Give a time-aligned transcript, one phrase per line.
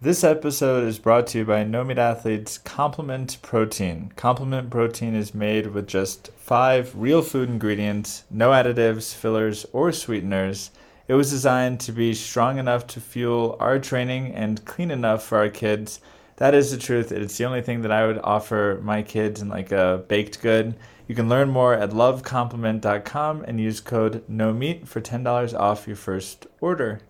[0.00, 4.12] This episode is brought to you by No Meat Athletes Complement Protein.
[4.14, 10.70] Complement Protein is made with just five real food ingredients, no additives, fillers, or sweeteners.
[11.08, 15.38] It was designed to be strong enough to fuel our training and clean enough for
[15.38, 16.00] our kids.
[16.36, 17.10] That is the truth.
[17.10, 20.76] It's the only thing that I would offer my kids in like a baked good.
[21.08, 26.46] You can learn more at lovecomplement.com and use code NOMEAT for $10 off your first
[26.60, 27.00] order.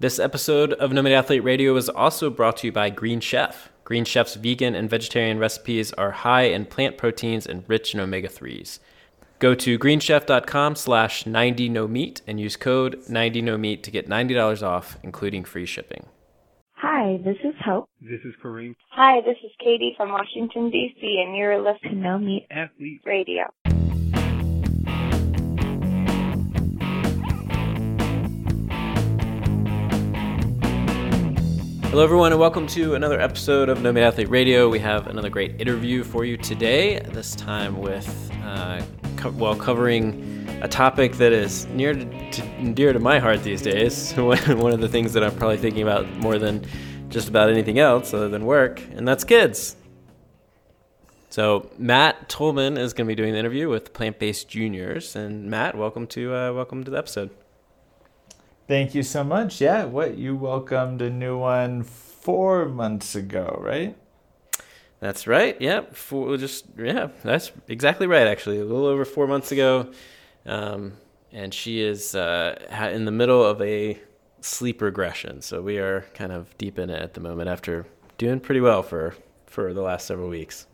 [0.00, 3.68] This episode of No Meat Athlete Radio is also brought to you by Green Chef.
[3.82, 8.78] Green Chef's vegan and vegetarian recipes are high in plant proteins and rich in omega-3s.
[9.40, 15.66] Go to greenchef.com slash 90nomeat and use code 90nomeat to get $90 off, including free
[15.66, 16.06] shipping.
[16.74, 17.90] Hi, this is Hope.
[18.00, 18.76] This is Kareem.
[18.92, 23.00] Hi, this is Katie from Washington, D.C., and you're listening to No Meat Athlete.
[23.04, 23.46] Radio.
[31.98, 34.68] Hello, everyone, and welcome to another episode of No Meat Athlete Radio.
[34.68, 38.80] We have another great interview for you today, this time with, uh,
[39.16, 43.62] co- well, covering a topic that is near to, to, dear to my heart these
[43.62, 44.12] days.
[44.16, 46.64] One of the things that I'm probably thinking about more than
[47.08, 49.74] just about anything else other than work, and that's kids.
[51.30, 55.50] So Matt Tolman is going to be doing the interview with Plant Based Juniors, and
[55.50, 57.30] Matt, welcome to uh, welcome to the episode.
[58.68, 59.62] Thank you so much.
[59.62, 63.96] Yeah, what you welcomed a new one four months ago, right?
[65.00, 65.58] That's right.
[65.58, 65.96] Yep.
[65.96, 68.26] For just yeah, that's exactly right.
[68.26, 69.90] Actually, a little over four months ago,
[70.44, 70.92] um,
[71.32, 72.58] and she is uh,
[72.92, 73.98] in the middle of a
[74.42, 75.40] sleep regression.
[75.40, 77.86] So we are kind of deep in it at the moment after
[78.18, 79.14] doing pretty well for
[79.46, 80.66] for the last several weeks.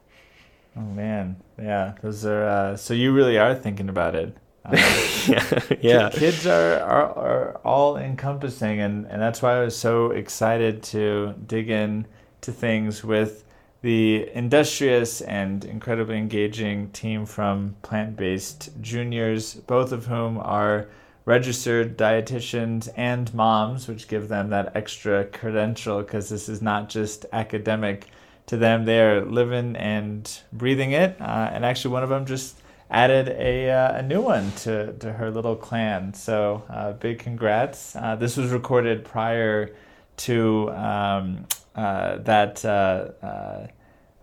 [0.76, 2.44] Oh man, yeah, those are.
[2.44, 4.36] Uh, so you really are thinking about it.
[5.26, 6.10] Yeah, yeah.
[6.10, 11.34] Kids are, are, are all encompassing, and, and that's why I was so excited to
[11.46, 12.06] dig in
[12.42, 13.44] to things with
[13.80, 20.88] the industrious and incredibly engaging team from Plant Based Juniors, both of whom are
[21.24, 27.26] registered dietitians and moms, which give them that extra credential because this is not just
[27.32, 28.08] academic
[28.46, 28.84] to them.
[28.84, 31.20] They are living and breathing it.
[31.20, 32.60] Uh, and actually, one of them just
[32.94, 36.14] added a, uh, a new one to, to her little clan.
[36.14, 37.96] So, uh, big congrats.
[37.96, 39.74] Uh, this was recorded prior
[40.18, 42.64] to um, uh, that.
[42.64, 43.66] Uh, uh,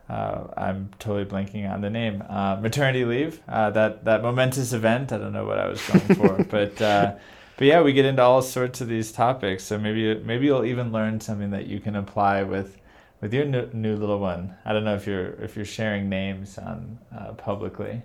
[0.09, 2.21] uh, I'm totally blanking on the name.
[2.27, 3.41] Uh, maternity leave.
[3.47, 5.13] Uh, that that momentous event.
[5.13, 7.15] I don't know what I was going for, but uh,
[7.55, 9.63] but yeah, we get into all sorts of these topics.
[9.63, 12.77] So maybe maybe you'll even learn something that you can apply with
[13.21, 14.53] with your new, new little one.
[14.65, 18.01] I don't know if you're if you're sharing names on uh, publicly.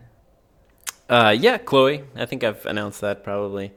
[1.09, 2.05] Uh, yeah, Chloe.
[2.17, 3.73] I think I've announced that probably.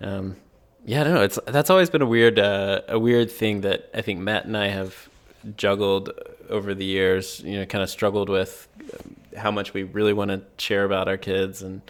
[0.00, 0.36] Um,
[0.84, 1.22] yeah, I don't know.
[1.22, 4.56] It's that's always been a weird uh, a weird thing that I think Matt and
[4.56, 5.08] I have
[5.56, 6.10] juggled
[6.48, 7.40] over the years.
[7.40, 11.08] You know, kind of struggled with um, how much we really want to share about
[11.08, 11.80] our kids and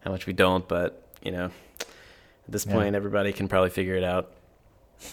[0.00, 0.66] how much we don't.
[0.66, 1.46] But you know,
[1.80, 1.86] at
[2.48, 2.72] this Yeah.
[2.72, 4.32] point, everybody can probably figure it out.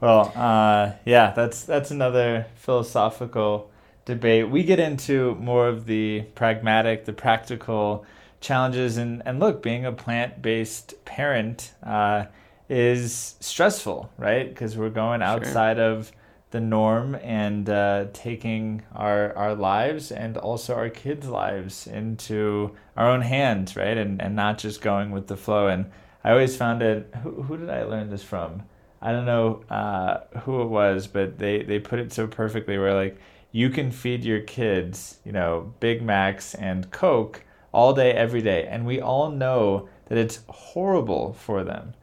[0.00, 3.70] Well, uh, yeah, that's that's another philosophical
[4.04, 4.50] debate.
[4.50, 8.04] We get into more of the pragmatic, the practical
[8.40, 12.26] challenges, and and look, being a plant-based parent uh,
[12.68, 14.48] is stressful, right?
[14.48, 16.12] Because we're going outside of
[16.50, 23.08] the norm and uh, taking our our lives and also our kids' lives into our
[23.08, 23.96] own hands, right?
[23.96, 25.68] And and not just going with the flow.
[25.68, 25.90] And
[26.24, 27.14] I always found it.
[27.22, 28.62] Who, who did I learn this from?
[29.02, 32.94] I don't know uh, who it was, but they, they put it so perfectly where
[32.94, 33.18] like
[33.52, 38.66] you can feed your kids, you know, Big Macs and Coke all day, every day.
[38.66, 41.94] And we all know that it's horrible for them.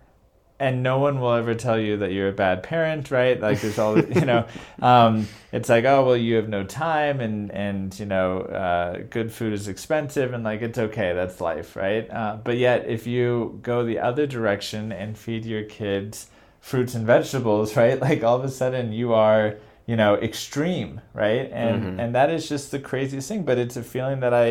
[0.62, 3.40] And no one will ever tell you that you're a bad parent, right?
[3.40, 4.46] Like there's all, you know,
[4.82, 9.32] um, it's like, oh, well, you have no time and, and you know, uh, good
[9.32, 12.10] food is expensive and like it's okay, that's life, right?
[12.12, 16.28] Uh, but yet, if you go the other direction and feed your kids,
[16.60, 18.00] fruits and vegetables, right?
[18.00, 19.56] Like all of a sudden you are,
[19.90, 21.50] you know, extreme, right?
[21.52, 22.00] And Mhm.
[22.02, 24.48] and that is just the craziest thing, but it's a feeling that I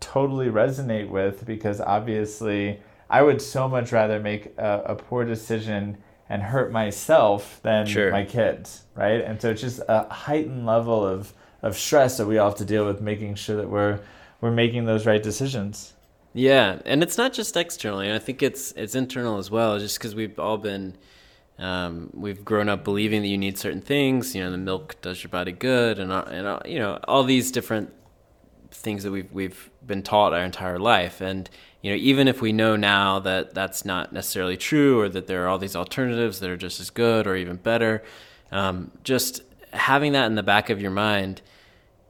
[0.00, 5.98] totally resonate with because obviously I would so much rather make a, a poor decision
[6.28, 8.10] and hurt myself than Sure.
[8.10, 9.20] my kids, right?
[9.26, 11.32] And so it's just a heightened level of
[11.62, 14.00] of stress that we all have to deal with making sure that we're
[14.40, 15.92] we're making those right decisions.
[16.34, 18.08] Yeah, and it's not just externally.
[18.12, 19.78] I think it's it's internal as well.
[19.78, 20.84] Just because we've all been,
[21.58, 24.34] um, we've grown up believing that you need certain things.
[24.34, 27.50] You know, the milk does your body good, and all- and you know all these
[27.52, 27.92] different
[28.70, 31.20] things that we've we've been taught our entire life.
[31.20, 31.48] And
[31.82, 35.44] you know, even if we know now that that's not necessarily true, or that there
[35.44, 38.02] are all these alternatives that are just as good or even better,
[38.50, 41.42] um, just having that in the back of your mind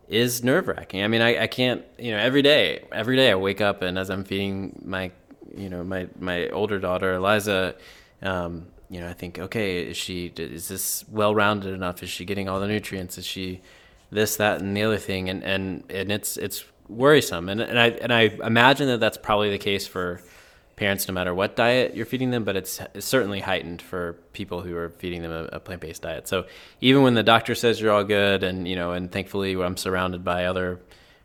[0.08, 1.02] is nerve wracking.
[1.02, 3.98] I mean, I, I can't, you know, every day, every day I wake up and
[3.98, 5.10] as I'm feeding my,
[5.56, 7.74] you know, my, my older daughter, Eliza,
[8.20, 12.02] um, you know, I think, okay, is she, is this well rounded enough?
[12.02, 13.18] Is she getting all the nutrients?
[13.18, 13.62] Is she
[14.10, 15.30] this, that, and the other thing?
[15.30, 17.48] And, and, and it's, it's worrisome.
[17.48, 20.20] And, and I, and I imagine that that's probably the case for,
[20.76, 24.62] parents no matter what diet you're feeding them, but it's, it's certainly heightened for people
[24.62, 26.26] who are feeding them a, a plant-based diet.
[26.26, 26.46] So
[26.80, 30.24] even when the doctor says you're all good, and you know, and thankfully I'm surrounded
[30.24, 30.80] by other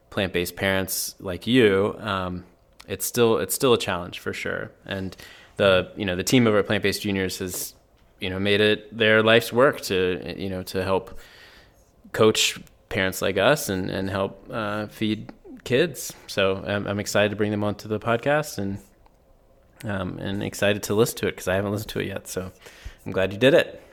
[0.10, 2.44] plant-based parents like you, um,
[2.88, 4.72] it's still it's still a challenge for sure.
[4.86, 5.16] And
[5.58, 7.74] the you know the team over at Plant Based Juniors has
[8.20, 11.20] you know made it their life's work to you know to help
[12.14, 12.60] coach
[12.90, 15.32] parents like us and and help uh, feed
[15.64, 16.14] kids.
[16.28, 18.80] So I'm, I'm excited to bring them onto the podcast and
[19.84, 22.28] um, and excited to listen to it because I haven't listened to it yet.
[22.28, 22.52] So
[23.06, 23.84] I'm glad you did it.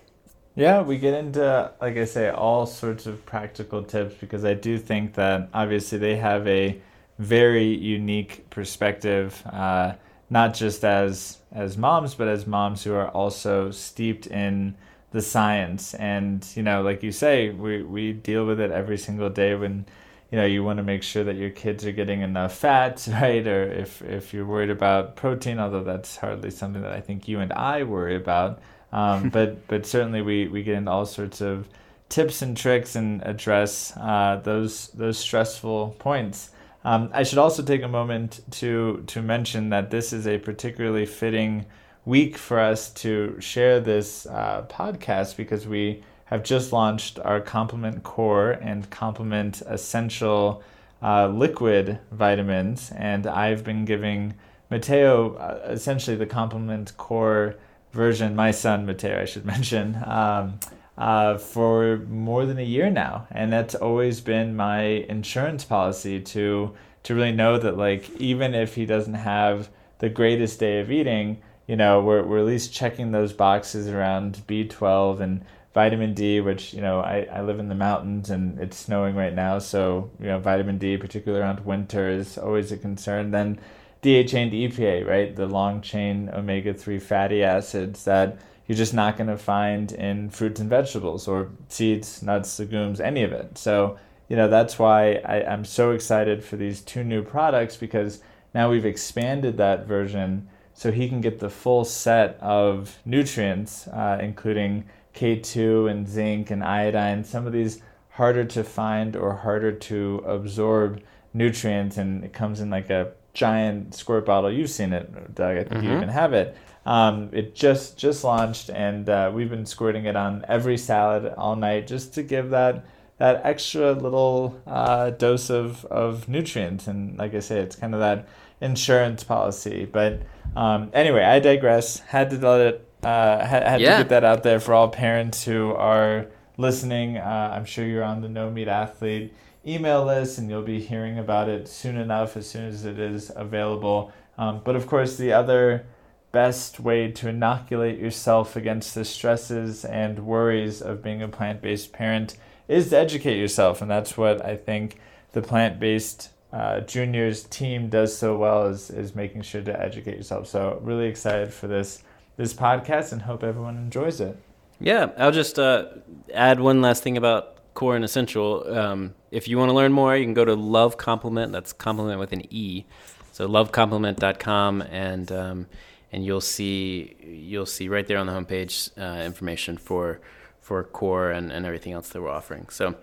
[0.56, 4.78] Yeah, we get into, like I say, all sorts of practical tips because I do
[4.78, 6.80] think that obviously they have a
[7.18, 9.94] very unique perspective, uh,
[10.30, 14.74] not just as as moms, but as moms who are also steeped in
[15.12, 15.94] the science.
[15.94, 19.86] And you know, like you say, we we deal with it every single day when
[20.30, 23.46] you know you want to make sure that your kids are getting enough fats right?
[23.46, 27.40] Or if if you're worried about protein although that's hardly something that i think you
[27.40, 28.60] and i worry about.
[28.92, 31.68] Um, but but certainly we we get into all sorts of
[32.08, 36.50] tips and tricks and address uh, those those stressful points
[36.84, 41.06] um, i should also take a moment to to mention that this is a particularly
[41.06, 41.64] fitting
[42.04, 48.02] week for us to share this uh, podcast because we have just launched our Complement
[48.02, 50.62] Core and Complement Essential
[51.02, 54.34] uh, liquid vitamins, and I've been giving
[54.70, 57.56] Mateo uh, essentially the Complement Core
[57.92, 60.58] version, my son Mateo, I should mention, um,
[60.96, 66.74] uh, for more than a year now, and that's always been my insurance policy to
[67.04, 69.68] to really know that like even if he doesn't have
[69.98, 74.42] the greatest day of eating, you know, we're we're at least checking those boxes around
[74.46, 75.44] B12 and
[75.74, 79.34] vitamin D, which you know I, I live in the mountains and it's snowing right
[79.34, 83.32] now, so you know vitamin D, particularly around winter, is always a concern.
[83.32, 83.58] Then
[84.02, 89.16] DHA and EPA, right, the long chain omega three fatty acids that you're just not
[89.16, 93.58] going to find in fruits and vegetables or seeds, nuts, legumes, any of it.
[93.58, 98.20] So you know that's why I, I'm so excited for these two new products because
[98.54, 104.18] now we've expanded that version so he can get the full set of nutrients, uh,
[104.20, 104.84] including
[105.14, 107.80] K2 and zinc and iodine, some of these
[108.10, 111.00] harder to find or harder to absorb
[111.32, 114.52] nutrients, and it comes in like a giant squirt bottle.
[114.52, 115.56] You've seen it, Doug.
[115.56, 115.86] I think mm-hmm.
[115.86, 116.56] you even have it.
[116.86, 121.56] Um, it just just launched, and uh, we've been squirting it on every salad all
[121.56, 122.84] night just to give that
[123.18, 126.86] that extra little uh, dose of, of nutrients.
[126.86, 128.28] And like I say, it's kind of that
[128.60, 129.84] insurance policy.
[129.84, 130.22] But
[130.56, 132.00] um, anyway, I digress.
[132.00, 133.98] Had to let it uh, had, had yeah.
[133.98, 136.26] to get that out there for all parents who are
[136.56, 137.18] listening.
[137.18, 139.32] Uh, I'm sure you're on the No Meat Athlete
[139.66, 143.32] email list, and you'll be hearing about it soon enough as soon as it is
[143.34, 144.12] available.
[144.36, 145.86] Um, but of course, the other
[146.34, 151.92] best way to inoculate yourself against the stresses and worries of being a plant based
[151.92, 152.36] parent
[152.66, 153.80] is to educate yourself.
[153.80, 154.98] And that's what I think
[155.30, 160.16] the plant based uh, juniors team does so well is, is making sure to educate
[160.16, 160.48] yourself.
[160.48, 162.02] So, really excited for this
[162.36, 164.36] this podcast and hope everyone enjoys it.
[164.80, 165.86] Yeah, I'll just uh,
[166.34, 168.66] add one last thing about Core and Essential.
[168.76, 171.52] Um, if you want to learn more, you can go to Love Complement.
[171.52, 172.84] That's compliment with an E.
[173.30, 175.66] So lovecomplement.com and um,
[176.14, 180.20] and you'll see you'll see right there on the homepage uh, information for
[180.60, 182.68] for Core and, and everything else that we're offering.
[182.70, 182.94] So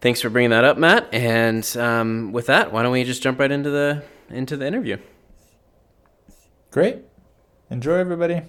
[0.00, 1.08] thanks for bringing that up, Matt.
[1.14, 4.98] And um, with that, why don't we just jump right into the into the interview?
[6.72, 6.98] Great.
[7.70, 8.42] Enjoy, everybody.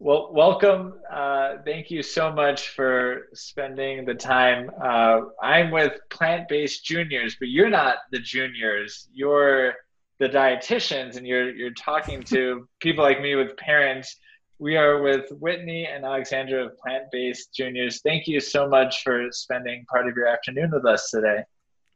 [0.00, 0.94] Well, welcome.
[1.10, 4.70] Uh, thank you so much for spending the time.
[4.82, 9.08] Uh, I'm with Plant Based Juniors, but you're not the juniors.
[9.12, 9.74] You're
[10.18, 14.16] the dietitians, and you're you're talking to people like me with parents.
[14.58, 18.00] We are with Whitney and Alexandra of Plant Based Juniors.
[18.02, 21.44] Thank you so much for spending part of your afternoon with us today.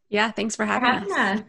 [0.09, 1.43] Yeah, thanks for having us.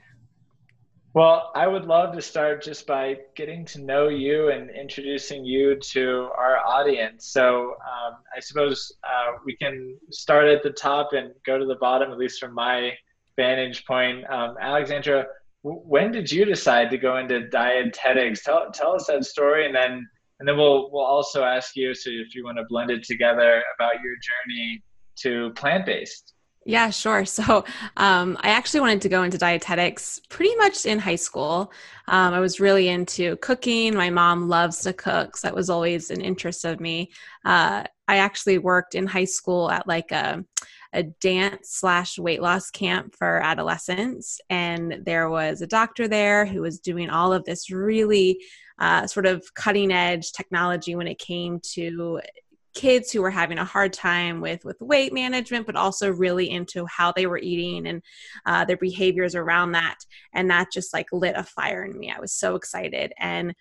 [1.14, 5.76] Well, I would love to start just by getting to know you and introducing you
[5.76, 7.28] to our audience.
[7.28, 11.76] So um, I suppose uh, we can start at the top and go to the
[11.76, 12.94] bottom, at least from my
[13.36, 14.28] vantage point.
[14.28, 15.28] Um, Alexandra, w-
[15.64, 18.44] when did you decide to go into dietetics?
[18.44, 20.08] Tell, tell us that story and then
[20.40, 23.64] and then we'll we'll also ask you so if you want to blend it together
[23.76, 24.84] about your journey
[25.16, 26.34] to plant based.
[26.66, 27.26] Yeah, sure.
[27.26, 27.66] So
[27.98, 31.72] um, I actually wanted to go into dietetics pretty much in high school.
[32.08, 33.96] Um, I was really into cooking.
[33.96, 37.12] My mom loves to cook, so that was always an interest of me.
[37.44, 40.44] Uh, I actually worked in high school at like a
[40.94, 46.62] a dance slash weight loss camp for adolescents, and there was a doctor there who
[46.62, 48.40] was doing all of this really
[48.80, 52.22] uh, sort of cutting edge technology when it came to
[52.74, 56.86] kids who were having a hard time with with weight management but also really into
[56.88, 58.02] how they were eating and
[58.46, 59.98] uh, their behaviors around that.
[60.34, 62.12] And that just like lit a fire in me.
[62.12, 63.14] I was so excited.
[63.18, 63.54] And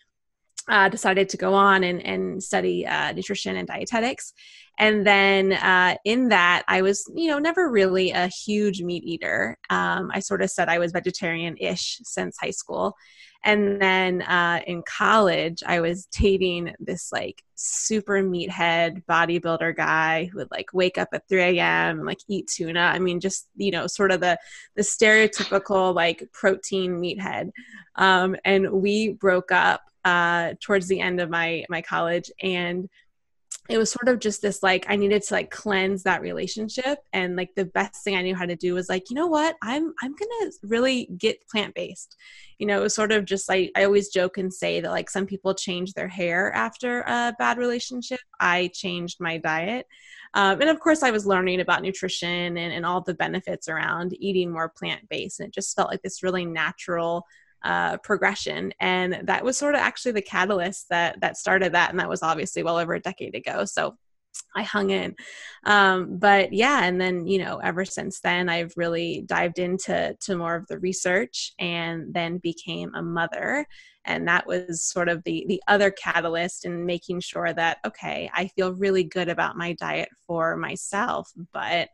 [0.69, 4.33] uh, decided to go on and, and study uh, nutrition and dietetics
[4.79, 9.59] and then uh, in that i was you know never really a huge meat eater
[9.71, 12.97] um, i sort of said i was vegetarian-ish since high school
[13.45, 20.39] and then uh, in college, I was dating this like super meathead bodybuilder guy who
[20.39, 21.99] would like wake up at 3 a.m.
[21.99, 22.81] and like eat tuna.
[22.81, 24.39] I mean, just, you know, sort of the,
[24.77, 27.51] the stereotypical like protein meathead.
[27.97, 32.31] Um, and we broke up uh, towards the end of my, my college.
[32.43, 32.89] And
[33.69, 36.99] it was sort of just this like i needed to like cleanse that relationship.
[37.13, 39.57] And like the best thing i knew how to do was like you know what?
[39.63, 42.17] I'm i'm gonna really get plant-based.
[42.59, 45.09] You know it was sort of just like i always joke and say that like
[45.09, 48.21] some people change their hair after a bad relationship.
[48.41, 49.87] I changed my diet.
[50.35, 54.15] Um, and of course i was learning about nutrition and, and all the benefits around
[54.19, 55.41] eating more plant-based.
[55.41, 57.27] And it just felt like this really natural
[57.65, 61.99] uh, progression and that was sort of actually the catalyst that that started that and
[61.99, 63.97] that was obviously well over a decade ago so
[64.55, 65.15] I hung in.
[65.65, 70.37] Um, but yeah, and then, you know, ever since then, I've really dived into to
[70.37, 73.67] more of the research and then became a mother.
[74.05, 78.49] And that was sort of the the other catalyst in making sure that, okay, I
[78.49, 81.89] feel really good about my diet for myself, but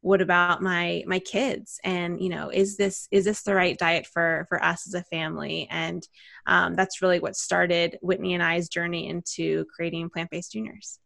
[0.00, 1.78] what about my my kids?
[1.84, 5.04] And you know is this is this the right diet for for us as a
[5.04, 5.66] family?
[5.70, 6.06] And
[6.46, 10.98] um, that's really what started whitney and i's journey into creating plant-based juniors.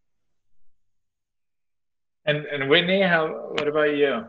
[2.24, 4.26] And and whitney how what about you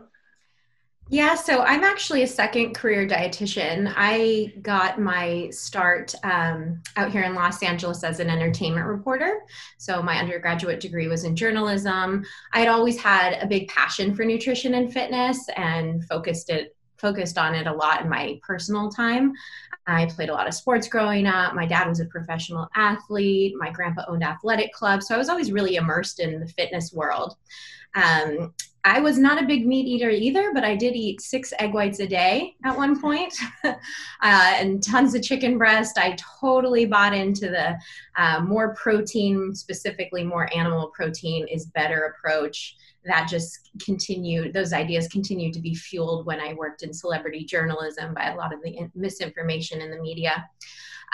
[1.08, 3.92] yeah, so I'm actually a second career dietitian.
[3.96, 9.42] I got my start um, out here in Los Angeles as an entertainment reporter.
[9.78, 12.24] So my undergraduate degree was in journalism.
[12.52, 17.36] I had always had a big passion for nutrition and fitness and focused it focused
[17.36, 19.32] on it a lot in my personal time.
[19.86, 21.54] I played a lot of sports growing up.
[21.54, 23.54] My dad was a professional athlete.
[23.58, 25.06] My grandpa owned athletic clubs.
[25.06, 27.36] So I was always really immersed in the fitness world.
[27.94, 28.54] Um,
[28.86, 31.98] I was not a big meat eater either, but I did eat six egg whites
[31.98, 33.74] a day at one point, uh,
[34.22, 35.98] and tons of chicken breast.
[35.98, 37.76] I totally bought into the
[38.16, 42.76] uh, more protein, specifically more animal protein, is better approach.
[43.04, 48.14] That just continued, those ideas continued to be fueled when I worked in celebrity journalism
[48.14, 50.48] by a lot of the misinformation in the media.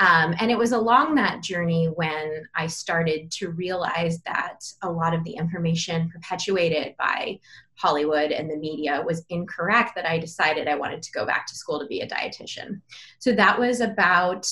[0.02, 5.14] Um, and it was along that journey when I started to realize that a lot
[5.14, 7.38] of the information perpetuated by
[7.76, 11.54] Hollywood and the media was incorrect that I decided I wanted to go back to
[11.54, 12.80] school to be a dietitian.
[13.21, 14.44] So that was about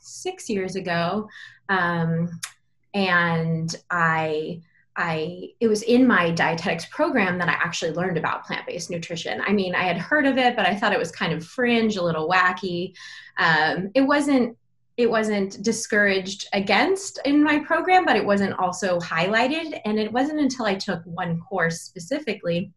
[0.00, 1.28] six years ago.
[1.68, 2.40] Um,
[2.94, 4.62] and I
[4.96, 9.42] I it was in my dietetics program that I actually learned about plant-based nutrition.
[9.44, 11.96] I mean, I had heard of it, but I thought it was kind of fringe,
[11.96, 12.94] a little wacky.
[13.36, 14.56] Um, it wasn't
[14.96, 19.80] it wasn't discouraged against in my program, but it wasn't also highlighted.
[19.84, 22.72] And it wasn't until I took one course specifically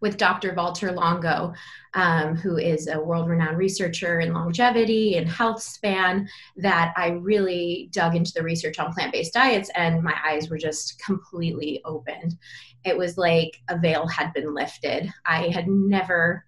[0.00, 0.54] with Dr.
[0.54, 1.52] Walter Longo,
[1.94, 7.90] um, who is a world renowned researcher in longevity and health span, that I really
[7.92, 12.36] dug into the research on plant based diets and my eyes were just completely opened.
[12.84, 15.12] It was like a veil had been lifted.
[15.26, 16.44] I had never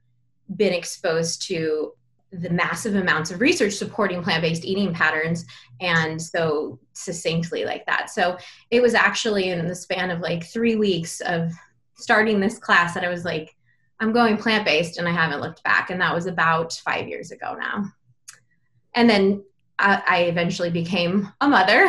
[0.56, 1.92] been exposed to
[2.32, 5.44] the massive amounts of research supporting plant-based eating patterns
[5.80, 8.10] and so succinctly like that.
[8.10, 8.38] So
[8.70, 11.52] it was actually in the span of like three weeks of
[12.02, 13.54] starting this class that i was like
[14.00, 17.54] i'm going plant-based and i haven't looked back and that was about five years ago
[17.58, 17.84] now.
[18.94, 19.44] And then
[19.78, 21.86] i, I eventually became a mother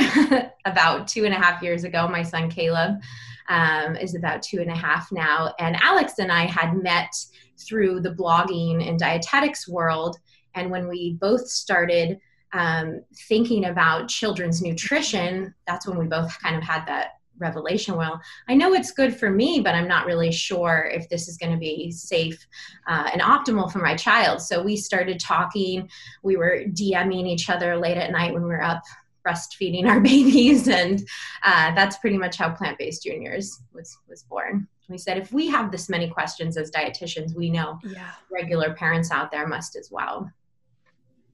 [0.66, 2.08] about two and a half years ago.
[2.08, 3.02] My son caleb
[3.50, 7.14] um, is about two and a half now and alex and i had met
[7.60, 10.18] through the blogging and dietetics world
[10.56, 12.20] and when we both started
[12.54, 18.22] um, thinking about children's nutrition, that's when we both kind of had that revelation well
[18.48, 21.52] i know it's good for me but i'm not really sure if this is going
[21.52, 22.46] to be safe
[22.88, 25.90] uh, and optimal for my child so we started talking
[26.22, 28.84] we were dming each other late at night when we were up
[29.26, 31.02] breastfeeding our babies, and
[31.44, 34.68] uh, that's pretty much how Plant Based Juniors was was born.
[34.90, 38.12] We said if we have this many questions as dietitians, we know Yeah.
[38.30, 40.30] regular parents out there must as well.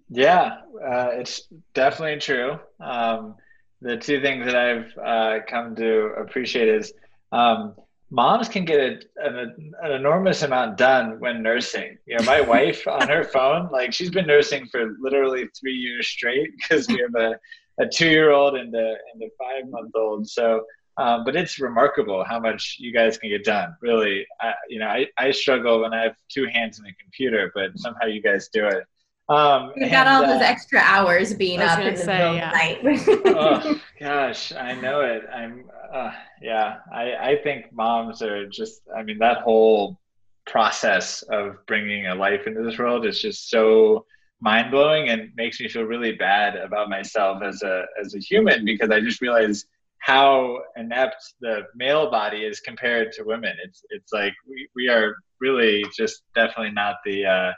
[0.10, 2.60] Yeah, uh, it's definitely true.
[2.80, 3.36] Um,
[3.82, 6.94] the two things that I've uh, come to appreciate is
[7.32, 7.76] um,
[8.10, 11.98] moms can get a, an, an enormous amount done when nursing.
[12.06, 16.08] You know, my wife on her phone, like she's been nursing for literally three years
[16.08, 17.40] straight because we have a,
[17.82, 20.28] a two-year-old and a, and a five-month-old.
[20.28, 20.66] So,
[20.98, 23.76] um, but it's remarkable how much you guys can get done.
[23.82, 27.52] Really, I, you know, I, I struggle when I have two hands on a computer,
[27.54, 28.84] but somehow you guys do it.
[29.30, 32.36] Um, We've got all uh, those extra hours being up gonna in the say, middle
[32.36, 32.48] yeah.
[32.48, 33.36] of the night.
[33.38, 35.24] oh gosh, I know it.
[35.32, 36.78] I'm uh, yeah.
[36.92, 38.82] I I think moms are just.
[38.96, 40.00] I mean, that whole
[40.48, 44.06] process of bringing a life into this world is just so
[44.42, 48.66] mind blowing and makes me feel really bad about myself as a as a human
[48.66, 49.66] because I just realize
[50.00, 53.54] how inept the male body is compared to women.
[53.64, 57.52] It's it's like we, we are really just definitely not the uh,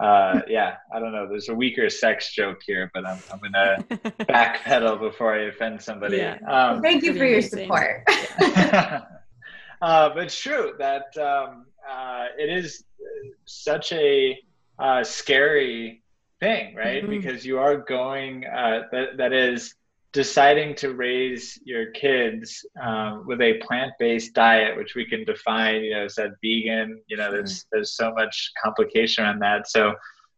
[0.00, 1.28] uh, yeah, I don't know.
[1.28, 3.84] There's a weaker sex joke here, but I'm, I'm gonna
[4.20, 6.18] backpedal before I offend somebody.
[6.18, 6.38] Yeah.
[6.48, 7.64] Um, Thank you for your amazing.
[7.64, 8.04] support.
[9.82, 12.84] uh, but it's true that um, uh, it is
[13.44, 14.38] such a
[14.78, 16.02] uh, scary
[16.40, 17.04] thing, right?
[17.04, 17.10] Mhm.
[17.10, 19.74] Because you are going, uh, that, that is
[20.14, 25.92] deciding to raise your kids um, with a plant-based diet, which we can define, you
[25.92, 29.68] know, is that vegan, you know, there's, there's so much complication on that.
[29.68, 29.92] So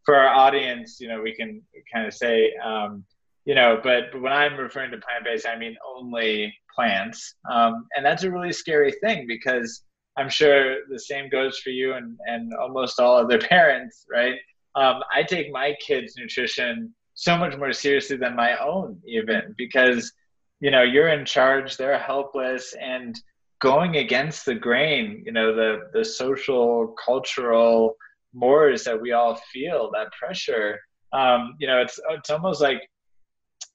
[0.05, 1.61] for our audience, you know, we can
[1.93, 3.05] kind of say, um,
[3.45, 7.35] you know, but, but when I'm referring to plant-based, I mean only plants.
[7.51, 9.83] Um, and that's a really scary thing because
[10.17, 14.37] I'm sure the same goes for you and, and almost all other parents, right?
[14.75, 20.13] Um, I take my kids' nutrition so much more seriously than my own, even because,
[20.61, 23.19] you know, you're in charge, they're helpless, and
[23.61, 27.97] going against the grain, you know, the, the social, cultural
[28.35, 30.79] mores that we all feel, that pressure,
[31.13, 32.83] um, you know, it's, it's almost like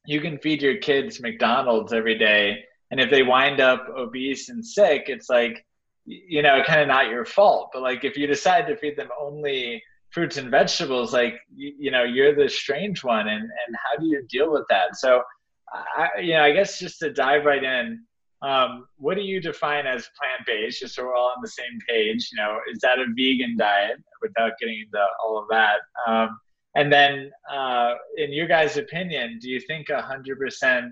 [0.05, 2.63] you can feed your kids McDonald's every day.
[2.91, 5.65] And if they wind up obese and sick, it's like,
[6.05, 7.71] you know, kind of not your fault.
[7.73, 11.91] But like if you decide to feed them only fruits and vegetables, like, you, you
[11.91, 13.27] know, you're the strange one.
[13.27, 14.95] And, and how do you deal with that?
[14.97, 15.21] So,
[15.73, 18.03] I, you know, I guess just to dive right in,
[18.41, 20.79] um, what do you define as plant based?
[20.79, 22.29] Just so we're all on the same page.
[22.31, 25.77] You know, is that a vegan diet without getting into all of that?
[26.07, 26.39] Um,
[26.75, 30.85] and then, uh, in your guys' opinion, do you think a hundred percent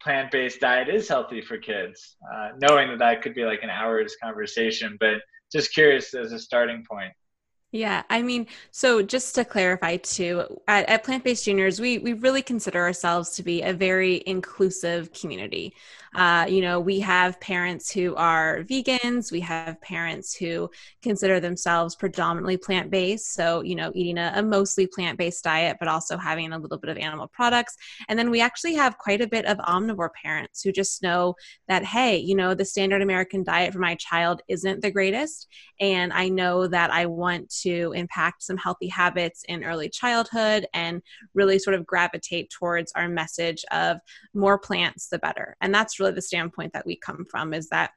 [0.00, 2.16] plant-based diet is healthy for kids?
[2.32, 5.16] Uh, knowing that that could be like an hour's conversation, but
[5.50, 7.12] just curious as a starting point.
[7.74, 12.12] Yeah, I mean, so just to clarify too, at, at Plant Based Juniors, we we
[12.12, 15.74] really consider ourselves to be a very inclusive community.
[16.14, 20.68] Uh, you know, we have parents who are vegans, we have parents who
[21.02, 25.78] consider themselves predominantly plant based, so you know, eating a, a mostly plant based diet,
[25.80, 27.74] but also having a little bit of animal products.
[28.06, 31.36] And then we actually have quite a bit of omnivore parents who just know
[31.68, 35.48] that hey, you know, the standard American diet for my child isn't the greatest,
[35.80, 41.02] and I know that I want to impact some healthy habits in early childhood and
[41.34, 43.98] really sort of gravitate towards our message of
[44.34, 45.56] more plants the better.
[45.60, 47.92] And that's really the standpoint that we come from is that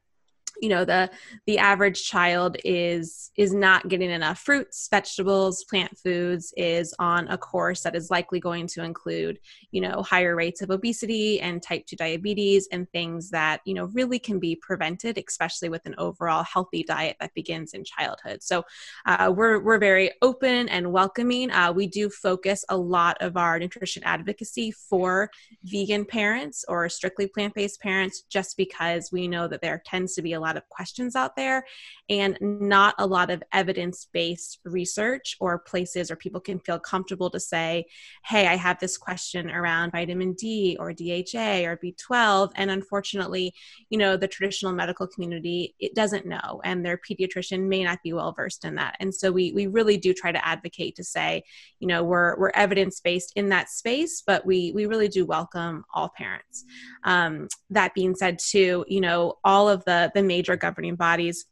[0.60, 1.10] you know the
[1.46, 7.38] the average child is is not getting enough fruits vegetables plant foods is on a
[7.38, 9.38] course that is likely going to include
[9.70, 13.86] you know higher rates of obesity and type 2 diabetes and things that you know
[13.86, 18.42] really can be prevented especially with an overall healthy diet that begins in childhood.
[18.42, 18.64] So
[19.06, 21.50] uh, we're we're very open and welcoming.
[21.50, 25.30] Uh, we do focus a lot of our nutrition advocacy for
[25.64, 30.32] vegan parents or strictly plant-based parents just because we know that there tends to be
[30.32, 31.64] a lot of questions out there
[32.08, 37.40] and not a lot of evidence-based research or places or people can feel comfortable to
[37.40, 37.84] say
[38.24, 43.52] hey i have this question around vitamin d or dha or b12 and unfortunately
[43.90, 48.12] you know the traditional medical community it doesn't know and their pediatrician may not be
[48.12, 48.96] well versed in that.
[49.00, 51.42] And so we we really do try to advocate to say
[51.80, 55.84] you know we're we're evidence based in that space but we we really do welcome
[55.94, 56.64] all parents.
[57.04, 61.46] Um, that being said too you know all of the the major governing bodies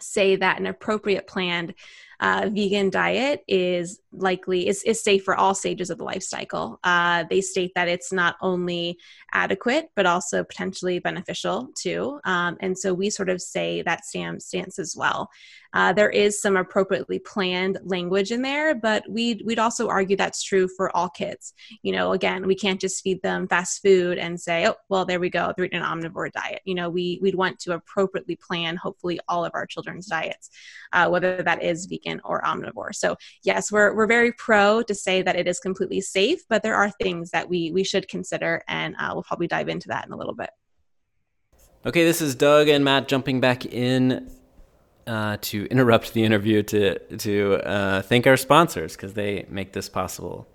[0.00, 1.74] say that an appropriate planned
[2.20, 6.78] uh, vegan diet is likely is, is safe for all stages of the life cycle.
[6.84, 8.98] Uh, they state that it's not only
[9.32, 12.20] adequate but also potentially beneficial too.
[12.24, 15.28] Um, and so we sort of say that stance, stance as well.
[15.74, 20.42] Uh, there is some appropriately planned language in there, but we'd, we'd also argue that's
[20.42, 21.52] true for all kids.
[21.82, 25.20] You know, again, we can't just feed them fast food and say, oh, well, there
[25.20, 26.62] we go, they're eating an omnivore diet.
[26.64, 30.48] You know, we, we'd want to appropriately plan, hopefully, all of our children's diets,
[30.92, 32.94] uh, whether that is vegan or omnivore.
[32.94, 36.76] So, yes, we're, we're very pro to say that it is completely safe, but there
[36.76, 40.12] are things that we, we should consider, and uh, we'll probably dive into that in
[40.12, 40.50] a little bit.
[41.84, 44.30] Okay, this is Doug and Matt jumping back in
[45.06, 49.88] uh, to interrupt the interview to to uh, thank our sponsors because they make this
[49.88, 50.48] possible.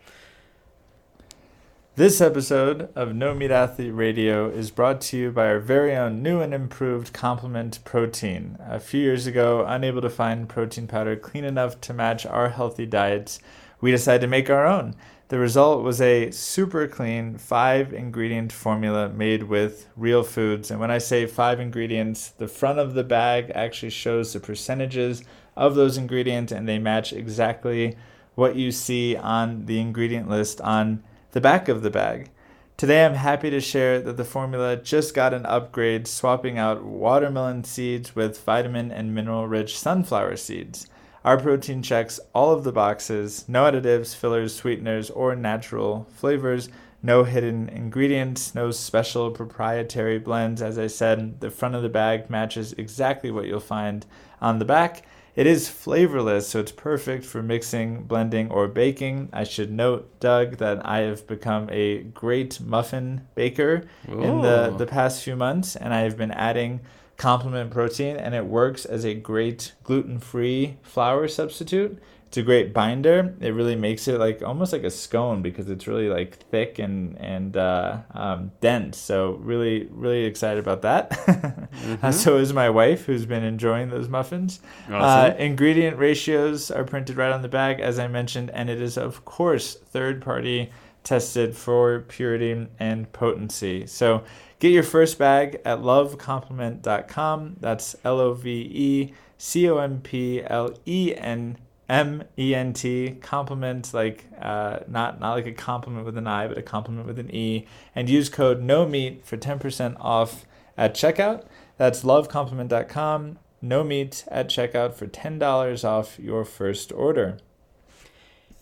[1.95, 6.23] This episode of No Meat Athlete Radio is brought to you by our very own
[6.23, 8.57] new and improved complement protein.
[8.61, 12.85] A few years ago, unable to find protein powder clean enough to match our healthy
[12.85, 13.41] diets,
[13.81, 14.95] we decided to make our own.
[15.29, 20.71] The result was a super clean five ingredient formula made with real foods.
[20.71, 25.23] And when I say five ingredients, the front of the bag actually shows the percentages
[25.55, 27.95] of those ingredients and they match exactly
[28.33, 32.31] what you see on the ingredient list on the back of the bag.
[32.75, 37.65] Today, I'm happy to share that the formula just got an upgrade, swapping out watermelon
[37.65, 40.87] seeds with vitamin and mineral rich sunflower seeds.
[41.23, 46.69] Our protein checks all of the boxes no additives, fillers, sweeteners, or natural flavors,
[47.01, 50.61] no hidden ingredients, no special proprietary blends.
[50.61, 54.05] As I said, the front of the bag matches exactly what you'll find
[54.41, 55.05] on the back.
[55.35, 59.29] It is flavorless, so it's perfect for mixing, blending, or baking.
[59.31, 64.21] I should note, Doug, that I have become a great muffin baker Ooh.
[64.21, 66.81] in the, the past few months, and I have been adding
[67.19, 72.01] complement protein and it works as a great gluten-free flour substitute.
[72.27, 73.35] It's a great binder.
[73.41, 77.17] It really makes it like almost like a scone because it's really like thick and
[77.19, 78.99] and uh, um, dense.
[78.99, 81.11] So really really excited about that.
[81.79, 82.11] Mm-hmm.
[82.11, 84.59] so is my wife who's been enjoying those muffins.
[84.91, 85.31] Awesome.
[85.31, 88.97] uh, ingredient ratios are printed right on the bag as i mentioned and it is
[88.97, 90.71] of course third party
[91.03, 94.23] tested for purity and potency so
[94.59, 97.55] Get your first bag at lovecomplement.com.
[97.61, 101.57] That's L O V E C O M P L E N
[101.87, 103.17] M E N T.
[103.21, 107.19] Complement, like uh, not not like a compliment with an I, but a compliment with
[107.19, 107.67] an E.
[107.95, 110.45] And use code No Meat for ten percent off
[110.77, 111.45] at checkout.
[111.77, 113.39] That's lovecomplement.com.
[113.61, 117.37] No meat at checkout for ten dollars off your first order.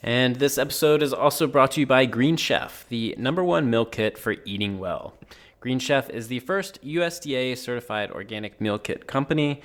[0.07, 3.83] And this episode is also brought to you by Green Chef, the number one meal
[3.83, 5.15] kit for eating well.
[5.59, 9.61] Green Chef is the first USDA certified organic meal kit company.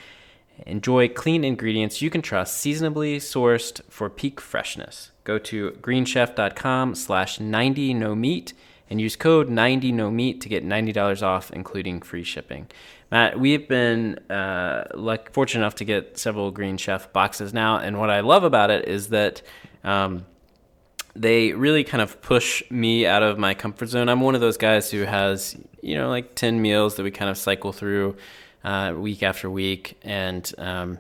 [0.67, 5.13] Enjoy clean ingredients you can trust, seasonably sourced for peak freshness.
[5.23, 8.53] Go to greenchef.com slash 90 no meat
[8.91, 12.67] and use code 90 no meat to get $90 off, including free shipping.
[13.13, 18.01] Matt, we've been uh, like fortunate enough to get several Green Chef boxes now, and
[18.01, 19.41] what I love about it is that
[19.85, 20.27] um,
[21.15, 24.09] they really kind of push me out of my comfort zone.
[24.09, 27.31] I'm one of those guys who has, you know, like 10 meals that we kind
[27.31, 28.17] of cycle through
[28.65, 29.99] uh, week after week.
[30.03, 30.99] And, um,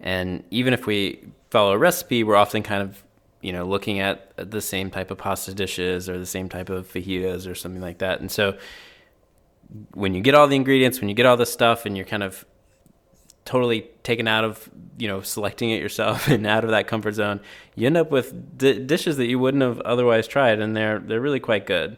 [0.00, 3.04] and even if we follow a recipe, we're often kind of,
[3.42, 6.90] you know, looking at the same type of pasta dishes or the same type of
[6.90, 8.20] fajitas or something like that.
[8.20, 8.58] And so
[9.92, 12.22] when you get all the ingredients, when you get all the stuff and you're kind
[12.22, 12.44] of
[13.44, 17.40] totally taken out of you know selecting it yourself and out of that comfort zone
[17.74, 21.20] you end up with d- dishes that you wouldn't have otherwise tried and they're they're
[21.20, 21.96] really quite good.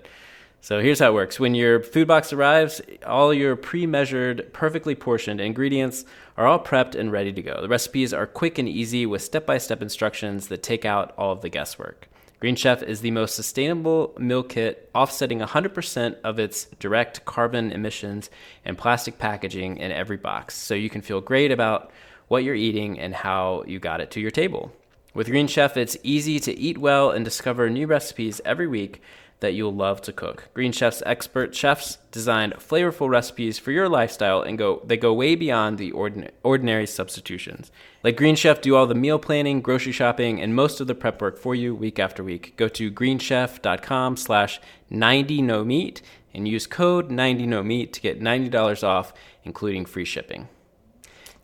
[0.62, 1.38] So here's how it works.
[1.38, 6.04] When your food box arrives all your pre-measured perfectly portioned ingredients
[6.36, 7.60] are all prepped and ready to go.
[7.60, 11.48] The recipes are quick and easy with step-by-step instructions that take out all of the
[11.48, 17.72] guesswork Green Chef is the most sustainable meal kit, offsetting 100% of its direct carbon
[17.72, 18.28] emissions
[18.62, 21.90] and plastic packaging in every box, so you can feel great about
[22.28, 24.70] what you're eating and how you got it to your table.
[25.14, 29.00] With Green Chef, it's easy to eat well and discover new recipes every week
[29.40, 30.48] that you'll love to cook.
[30.54, 35.34] Green Chef's expert chefs designed flavorful recipes for your lifestyle and go they go way
[35.34, 37.70] beyond the ordinary, ordinary substitutions.
[38.02, 41.20] Let Green Chef do all the meal planning, grocery shopping, and most of the prep
[41.20, 42.56] work for you week after week.
[42.56, 46.00] Go to greenchef.com slash 90nomeat
[46.32, 49.12] and use code 90nomeat to get $90 off,
[49.44, 50.48] including free shipping.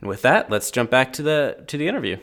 [0.00, 2.16] And with that, let's jump back to the to the interview.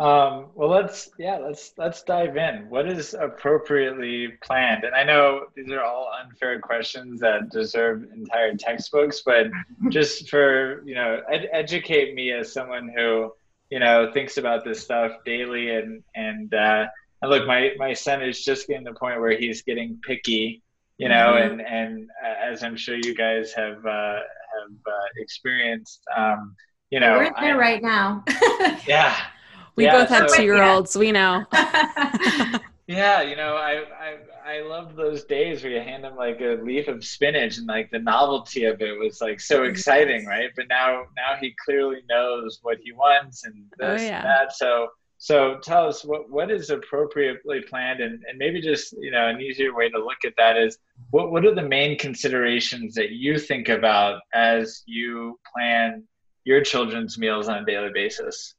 [0.00, 2.70] Um, well, let's yeah, let's let's dive in.
[2.70, 4.84] What is appropriately planned?
[4.84, 9.48] And I know these are all unfair questions that deserve entire textbooks, but
[9.90, 13.32] just for you know, ed- educate me as someone who
[13.70, 15.70] you know, thinks about this stuff daily.
[15.70, 16.86] And and uh,
[17.22, 20.62] and look, my my son is just getting to the point where he's getting picky,
[20.98, 21.60] you know, mm-hmm.
[21.60, 26.56] and and uh, as I'm sure you guys have uh, have uh, experienced, um,
[26.90, 28.24] you know, we're there I, right now.
[28.86, 29.16] yeah.
[29.80, 30.94] We yeah, both have so, two year olds.
[30.94, 31.46] We know.
[32.86, 36.60] yeah, you know, I, I I love those days where you hand him like a
[36.62, 40.50] leaf of spinach and like the novelty of it was like so exciting, right?
[40.54, 44.18] But now now he clearly knows what he wants and oh, this oh, yeah.
[44.18, 44.52] and that.
[44.54, 49.28] So so tell us what what is appropriately planned and, and maybe just you know
[49.28, 50.76] an easier way to look at that is
[51.08, 56.04] what what are the main considerations that you think about as you plan
[56.44, 58.56] your children's meals on a daily basis?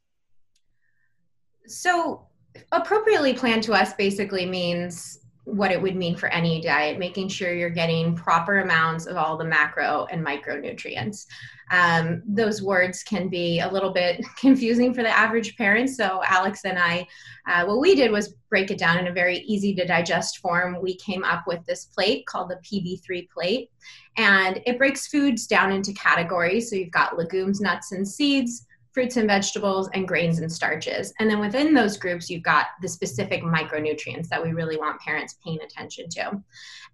[1.68, 2.28] So
[2.72, 7.54] appropriately planned to us basically means what it would mean for any diet, making sure
[7.54, 11.26] you're getting proper amounts of all the macro and micronutrients.
[11.72, 15.90] Um, those words can be a little bit confusing for the average parent.
[15.90, 17.08] So, Alex and I,
[17.48, 20.78] uh, what we did was break it down in a very easy to digest form.
[20.82, 23.72] We came up with this plate called the PB3 plate,
[24.18, 26.70] and it breaks foods down into categories.
[26.70, 31.14] So, you've got legumes, nuts, and seeds fruits and vegetables, and grains and starches.
[31.20, 35.38] And then within those groups, you've got the specific micronutrients that we really want parents
[35.44, 36.42] paying attention to.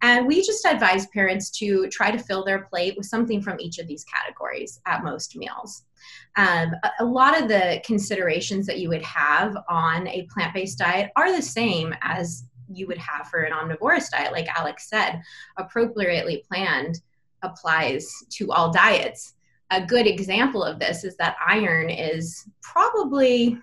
[0.03, 3.79] And we just advise parents to try to fill their plate with something from each
[3.79, 5.85] of these categories at most meals.
[6.35, 11.09] Um, a, lot of the considerations that you would have on a plant based diet
[11.15, 15.21] are the same as you would have for an omnivorous diet, like Alex said,
[15.57, 16.99] appropriately planned
[17.43, 19.33] applies to all diets
[19.71, 23.57] a good example of this is that iron is probably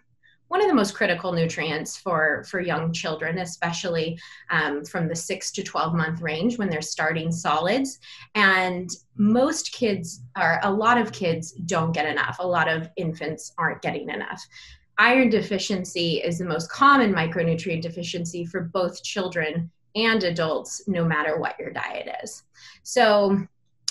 [0.49, 4.19] one of the most critical nutrients for for young children especially
[4.51, 7.99] um, from the 6 to 12 month range when they're starting solids.
[8.35, 12.37] And most kids or a lot of kids don't get enough.
[12.39, 14.47] A lot of infants aren't getting enough.
[14.99, 21.39] Iron deficiency is the most common micronutrient deficiency for both children and adults no matter
[21.39, 22.45] what your diet is.
[22.83, 23.45] So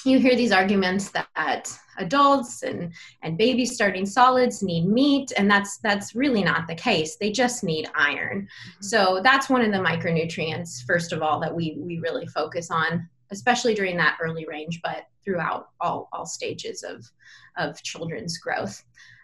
[0.05, 5.77] you hear these arguments that adults and, and babies starting solids need meat and that's
[5.77, 7.17] that's really not the case.
[7.17, 8.41] They just need iron.
[8.43, 8.83] Mm-hmm.
[8.83, 13.07] so that's one of the micronutrients first of all that we we really focus on
[13.31, 17.09] especially during that early range but throughout all all stages of
[17.57, 18.83] of children's growth.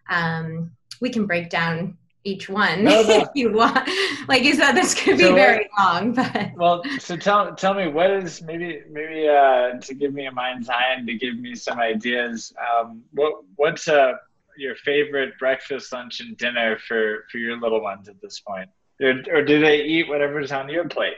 [0.10, 3.10] Um, we can break down each one no, no.
[3.22, 3.90] if you want.
[4.28, 6.14] Like you said, this could be so very long.
[6.14, 10.32] But well, so tell tell me what is maybe maybe uh, to give me a
[10.32, 12.54] mind's eye and to give me some ideas.
[12.60, 14.14] Um, what what's uh,
[14.58, 18.70] your favorite breakfast, lunch, and dinner for for your little ones at this point?
[19.02, 21.16] Or, or do they eat whatever's on your plate?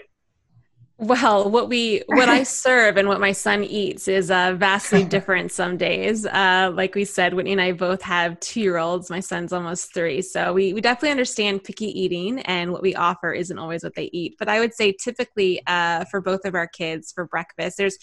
[1.01, 5.51] Well, what we what I serve and what my son eats is uh, vastly different
[5.51, 6.27] some days.
[6.27, 9.09] Uh, like we said, Whitney and I both have two year olds.
[9.09, 13.33] My son's almost three, so we we definitely understand picky eating, and what we offer
[13.33, 14.35] isn't always what they eat.
[14.37, 17.97] But I would say typically uh, for both of our kids for breakfast, there's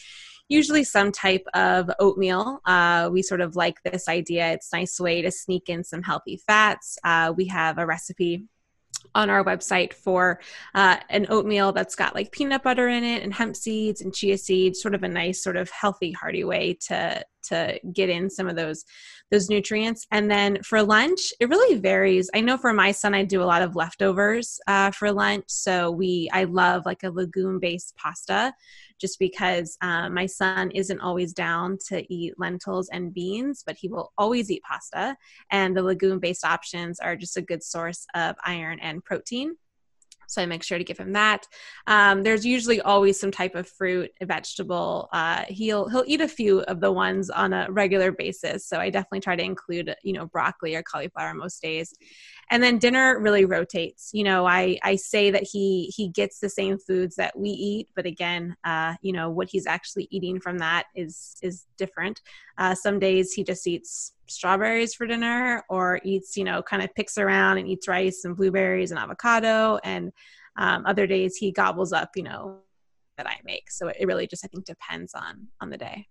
[0.48, 2.58] usually some type of oatmeal.
[2.64, 4.54] Uh, we sort of like this idea.
[4.54, 6.98] It's a nice way to sneak in some healthy fats.
[7.04, 8.48] Uh, we have a recipe
[9.14, 10.40] on our website for
[10.74, 14.38] uh, an oatmeal that's got like peanut butter in it and hemp seeds and chia
[14.38, 18.48] seeds sort of a nice sort of healthy hearty way to to get in some
[18.48, 18.84] of those
[19.30, 20.06] those nutrients.
[20.10, 22.30] And then for lunch it really varies.
[22.34, 25.44] I know for my son i do a lot of leftovers uh, for lunch.
[25.48, 28.54] So we i love like a legume based pasta
[29.00, 33.88] just because um, my son isn't always down to eat lentils and beans, but he
[33.88, 35.16] will always eat pasta.
[35.50, 39.56] And the legume based options are just a good source of iron and protein
[40.28, 41.46] so I make sure to give him that.
[41.86, 45.08] Um, there's usually always some type of fruit, vegetable.
[45.12, 48.66] Uh, he'll he'll eat a few of the ones on a regular basis.
[48.66, 51.94] So I definitely try to include you know broccoli or cauliflower most days.
[52.50, 54.10] And then dinner really rotates.
[54.12, 57.88] You know, I I say that he he gets the same foods that we eat,
[57.94, 62.20] but again, uh, you know what he's actually eating from that is is different.
[62.56, 66.94] Uh, some days he just eats strawberries for dinner or eats, you know, kind of
[66.94, 69.78] picks around and eats rice and blueberries and avocado.
[69.84, 70.12] And
[70.56, 72.58] um, other days he gobbles up, you know,
[73.16, 73.70] that I make.
[73.70, 76.06] So it really just, I think, depends on on the day.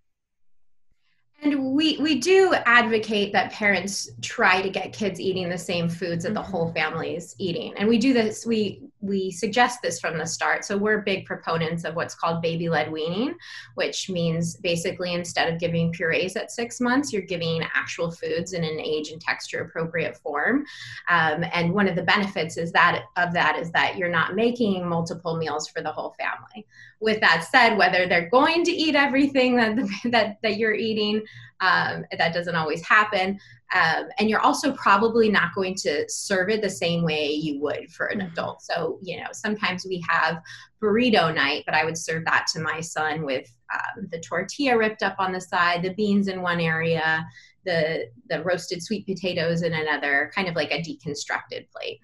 [1.40, 6.24] And we we do advocate that parents try to get kids eating the same foods
[6.24, 6.50] that the mm-hmm.
[6.50, 7.74] whole family is eating.
[7.76, 10.64] And we do this we we suggest this from the start.
[10.64, 13.36] So we're big proponents of what's called baby led weaning,
[13.76, 18.64] which means basically instead of giving purees at six months, you're giving actual foods in
[18.64, 20.66] an age and texture appropriate form.
[21.08, 24.88] Um, and one of the benefits is that of that is that you're not making
[24.88, 26.66] multiple meals for the whole family.
[27.00, 29.76] With that said, whether they're going to eat everything that
[30.10, 31.22] that, that you're eating
[31.60, 33.38] Um, that doesn't always happen.
[33.74, 37.90] Um, and you're also probably not going to serve it the same way you would
[37.90, 38.28] for an mm-hmm.
[38.28, 38.62] adult.
[38.62, 40.40] So, you know, sometimes we have
[40.80, 45.02] burrito night, but I would serve that to my son with um, the tortilla ripped
[45.02, 47.26] up on the side, the beans in one area,
[47.64, 52.00] the the roasted sweet potatoes in another, kind of like a deconstructed plate.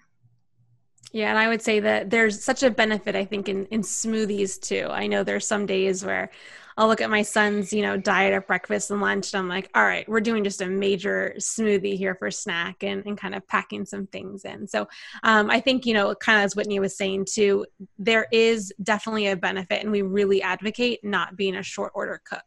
[1.12, 4.60] Yeah, and I would say that there's such a benefit, I think, in, in smoothies
[4.60, 4.88] too.
[4.90, 6.30] I know there's some days where
[6.76, 9.70] I'll look at my son's, you know, diet at breakfast and lunch, and I'm like,
[9.74, 13.46] all right, we're doing just a major smoothie here for snack and, and kind of
[13.46, 14.66] packing some things in.
[14.66, 14.88] So
[15.22, 17.66] um, I think, you know, kind of as Whitney was saying too,
[17.98, 22.44] there is definitely a benefit, and we really advocate not being a short order cook.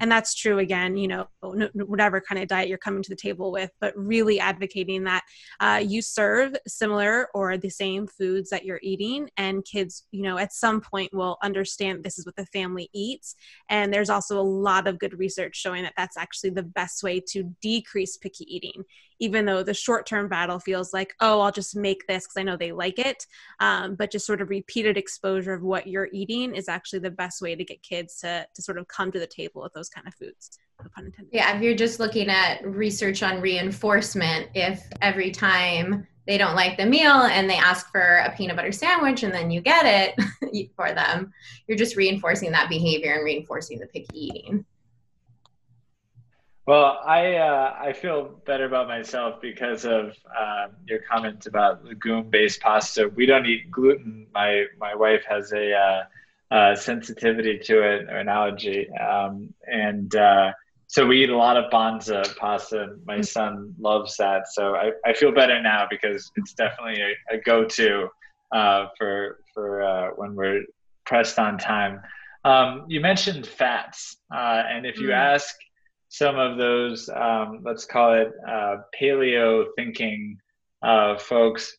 [0.00, 3.50] And that's true again, you know, whatever kind of diet you're coming to the table
[3.50, 5.22] with, but really advocating that
[5.60, 10.38] uh, you serve similar or the same foods that you're eating, and kids, you know,
[10.38, 13.36] at some point will understand this is what the family eats
[13.70, 17.20] and there's also a lot of good research showing that that's actually the best way
[17.28, 18.82] to decrease picky eating,
[19.20, 22.42] even though the short term battle feels like, oh, I'll just make this because I
[22.42, 23.24] know they like it.
[23.60, 27.40] Um, but just sort of repeated exposure of what you're eating is actually the best
[27.40, 30.08] way to get kids to, to sort of come to the table with those kind
[30.08, 30.58] of foods.
[31.32, 36.76] Yeah, if you're just looking at research on reinforcement, if every time they don't like
[36.76, 40.70] the meal and they ask for a peanut butter sandwich and then you get it
[40.76, 41.32] for them,
[41.66, 44.64] you're just reinforcing that behavior and reinforcing the picky eating.
[46.66, 52.60] Well, I uh, I feel better about myself because of uh, your comment about legume-based
[52.60, 53.08] pasta.
[53.08, 54.28] We don't eat gluten.
[54.32, 56.02] My my wife has a uh,
[56.54, 60.52] uh sensitivity to it or an allergy, um, and uh,
[60.90, 62.96] so we eat a lot of banza pasta.
[63.06, 63.22] My mm-hmm.
[63.22, 64.48] son loves that.
[64.52, 68.08] So I, I feel better now because it's definitely a, a go-to
[68.50, 70.64] uh, for for uh, when we're
[71.06, 72.00] pressed on time.
[72.44, 75.14] Um, you mentioned fats, uh, and if you mm.
[75.14, 75.54] ask
[76.08, 80.38] some of those, um, let's call it uh, paleo thinking
[80.82, 81.76] uh, folks,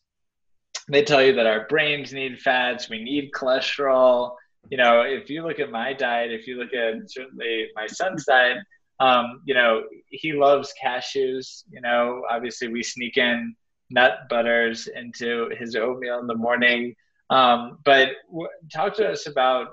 [0.88, 4.36] they tell you that our brains need fats, we need cholesterol.
[4.70, 8.24] You know, if you look at my diet, if you look at certainly my son's
[8.24, 8.58] diet,
[9.02, 11.64] um, you know, he loves cashews.
[11.70, 13.54] You know, obviously we sneak in
[13.90, 16.94] nut butters into his oatmeal in the morning.
[17.28, 19.68] Um, but w- talk to us about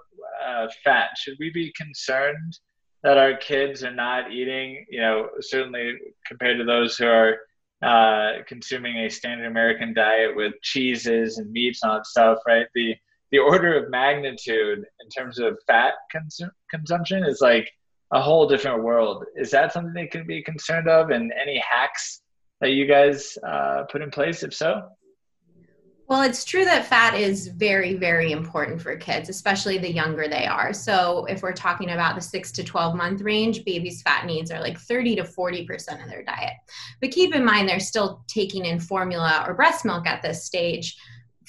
[0.45, 1.09] uh, fat.
[1.17, 2.57] Should we be concerned
[3.03, 5.93] that our kids are not eating, you know, certainly
[6.25, 7.37] compared to those who are
[7.83, 12.65] uh, consuming a standard American diet with cheeses and meats and stuff, right?
[12.73, 12.95] The
[13.31, 17.69] the order of magnitude in terms of fat consum- consumption is like
[18.11, 19.25] a whole different world.
[19.35, 21.11] Is that something they could be concerned of?
[21.11, 22.21] And any hacks
[22.61, 24.89] that you guys uh, put in place, if so?
[26.07, 30.47] Well, it's true that fat is very, very important for kids, especially the younger they
[30.47, 30.73] are.
[30.73, 34.59] So, if we're talking about the six to 12 month range, babies' fat needs are
[34.59, 36.53] like 30 to 40% of their diet.
[36.99, 40.97] But keep in mind, they're still taking in formula or breast milk at this stage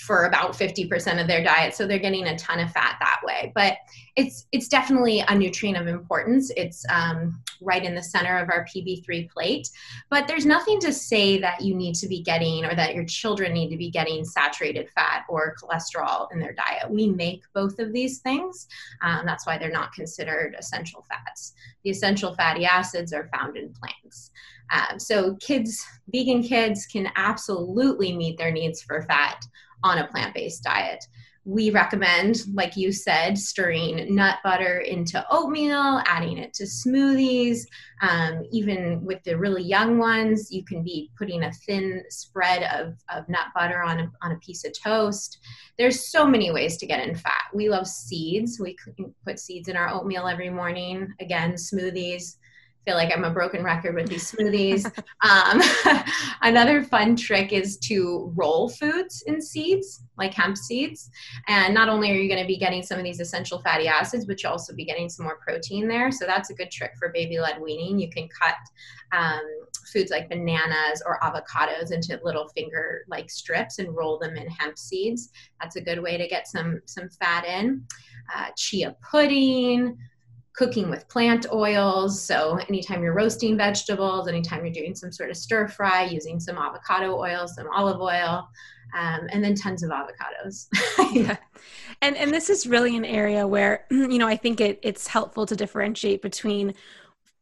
[0.01, 3.53] for about 50% of their diet so they're getting a ton of fat that way
[3.55, 3.77] but
[4.17, 6.51] it's it's definitely a nutrient of importance.
[6.57, 9.69] It's um, right in the center of our pb3 plate.
[10.11, 13.53] But there's nothing to say that you need to be getting or that your children
[13.53, 16.91] need to be getting saturated fat or cholesterol in their diet.
[16.91, 18.67] We make both of these things.
[19.03, 21.55] Um, that's why they're not considered essential fats.
[21.85, 24.31] The essential fatty acids are found in plants.
[24.71, 29.45] Um, so kids vegan kids can absolutely meet their needs for fat
[29.83, 31.05] on a plant based diet.
[31.45, 37.61] We recommend, like you said, stirring nut butter into oatmeal, adding it to smoothies.
[38.03, 42.95] Um, even with the really young ones, you can be putting a thin spread of,
[43.15, 45.39] of nut butter on a, on a piece of toast.
[45.79, 47.45] There's so many ways to get in fat.
[47.55, 48.61] We love seeds.
[48.61, 48.77] We
[49.25, 51.09] put seeds in our oatmeal every morning.
[51.21, 52.37] Again, smoothies
[52.91, 54.85] feel like I'm a broken record with these smoothies.
[55.23, 55.63] um,
[56.43, 61.09] another fun trick is to roll foods in seeds, like hemp seeds.
[61.47, 64.27] And not only are you going to be getting some of these essential fatty acids,
[64.27, 66.11] but you'll also be getting some more protein there.
[66.11, 68.01] So that's a good trick for baby led weaning.
[68.01, 68.57] You can cut
[69.13, 69.41] um,
[69.93, 74.77] foods like bananas or avocados into little finger like strips and roll them in hemp
[74.77, 75.31] seeds.
[75.61, 77.87] That's a good way to get some, some fat in.
[78.35, 79.97] Uh, chia pudding
[80.55, 82.23] cooking with plant oils.
[82.23, 86.59] So, anytime you're roasting vegetables, anytime you're doing some sort of stir fry, using some
[86.59, 88.49] avocado oil, some olive oil,
[88.97, 90.67] um, and then tons of avocados.
[91.13, 91.37] yeah.
[92.03, 95.47] And, and this is really an area where, you know, I think it, it's helpful
[95.47, 96.75] to differentiate between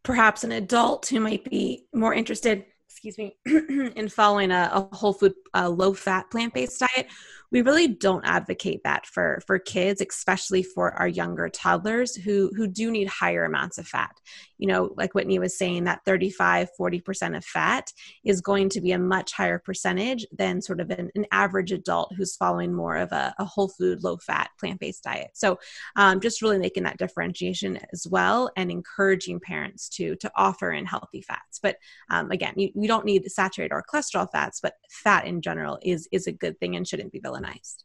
[0.03, 2.65] perhaps an adult who might be more interested
[2.99, 3.37] excuse me,
[3.95, 7.09] in following a, a whole food, low fat plant based diet
[7.51, 12.67] we really don't advocate that for for kids especially for our younger toddlers who who
[12.67, 14.15] do need higher amounts of fat.
[14.59, 17.93] You know like whitney was saying that 35 40% of fat
[18.25, 22.13] is going to be a much higher percentage than sort of an, an average adult
[22.17, 25.31] who's following more of a, a whole food low fat plant-based diet.
[25.35, 25.59] So
[25.97, 30.85] um, just really making that differentiation as well and encouraging parents to to offer in
[30.85, 31.59] healthy fats.
[31.63, 31.77] But
[32.11, 36.09] um, again you, you don't need saturated or cholesterol fats but fat in general is
[36.11, 37.84] is a good thing and shouldn't be villainized.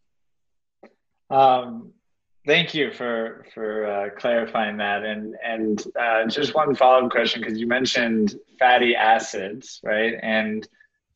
[1.29, 1.91] Um,
[2.45, 5.03] thank you for for uh, clarifying that.
[5.03, 10.15] And and uh, just one follow-up question because you mentioned fatty acids right?
[10.21, 10.67] And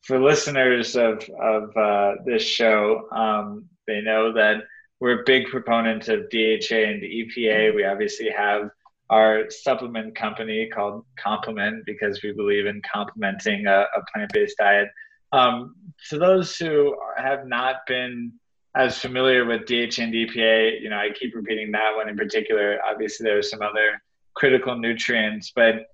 [0.02, 4.62] for listeners of of uh, this show um, they know that
[5.00, 7.74] we're big proponents of DHA and EPA.
[7.74, 8.70] We obviously have
[9.10, 14.88] our supplement company called Complement because we believe in complementing a, a plant-based diet.
[15.32, 15.74] Um,
[16.10, 18.32] to those who have not been
[18.74, 22.78] as familiar with DHA and EPA, you know, I keep repeating that one in particular.
[22.84, 24.00] Obviously, there are some other
[24.34, 25.86] critical nutrients, but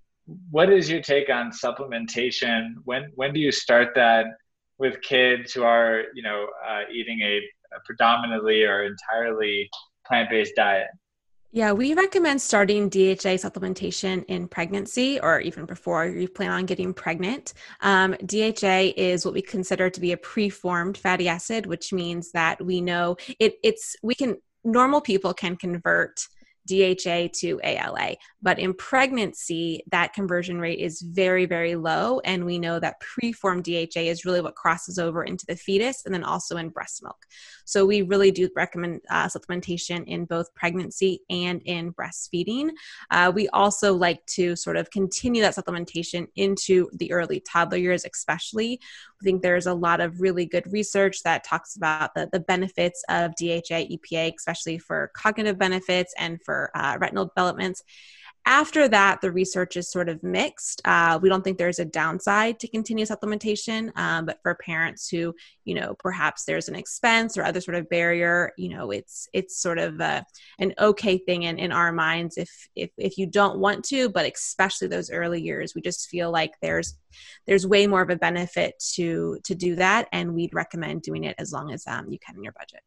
[0.51, 2.75] what is your take on supplementation?
[2.85, 4.27] When when do you start that
[4.79, 9.71] with kids who are, you know, uh, eating a, a predominantly or entirely
[10.07, 10.89] plant-based diet?
[11.55, 16.93] Yeah, we recommend starting DHA supplementation in pregnancy or even before you plan on getting
[16.93, 17.55] pregnant.
[17.81, 22.61] Um, DHA is what we consider to be a preformed fatty acid, which means that
[22.61, 26.27] we know it, it's we can normal people can convert
[26.67, 28.17] DHA to ALA.
[28.43, 32.21] But in pregnancy, that conversion rate is very, very low.
[32.21, 36.15] And we know that preformed DHA is really what crosses over into the fetus and
[36.15, 37.27] then also in breast milk.
[37.65, 42.71] So we really do recommend uh, supplementation in both pregnancy and in breastfeeding.
[43.11, 48.05] Uh, we also like to sort of continue that supplementation into the early toddler years,
[48.05, 48.81] especially.
[49.21, 53.03] I think there's a lot of really good research that talks about the, the benefits
[53.09, 57.83] of DHA, EPA, especially for cognitive benefits and for uh, retinal developments.
[58.47, 60.83] After that, the research is sort of mixed.
[60.85, 65.35] Uh, we don't think there's a downside to continuous supplementation, um, but for parents who,
[65.65, 69.57] you know, perhaps there's an expense or other sort of barrier, you know, it's it's
[69.57, 70.27] sort of a,
[70.59, 74.31] an okay thing in, in our minds if if if you don't want to, but
[74.31, 76.99] especially those early years, we just feel like there's
[77.47, 81.35] there's way more of a benefit to to do that, and we'd recommend doing it
[81.39, 82.83] as long as um, you can in your budget.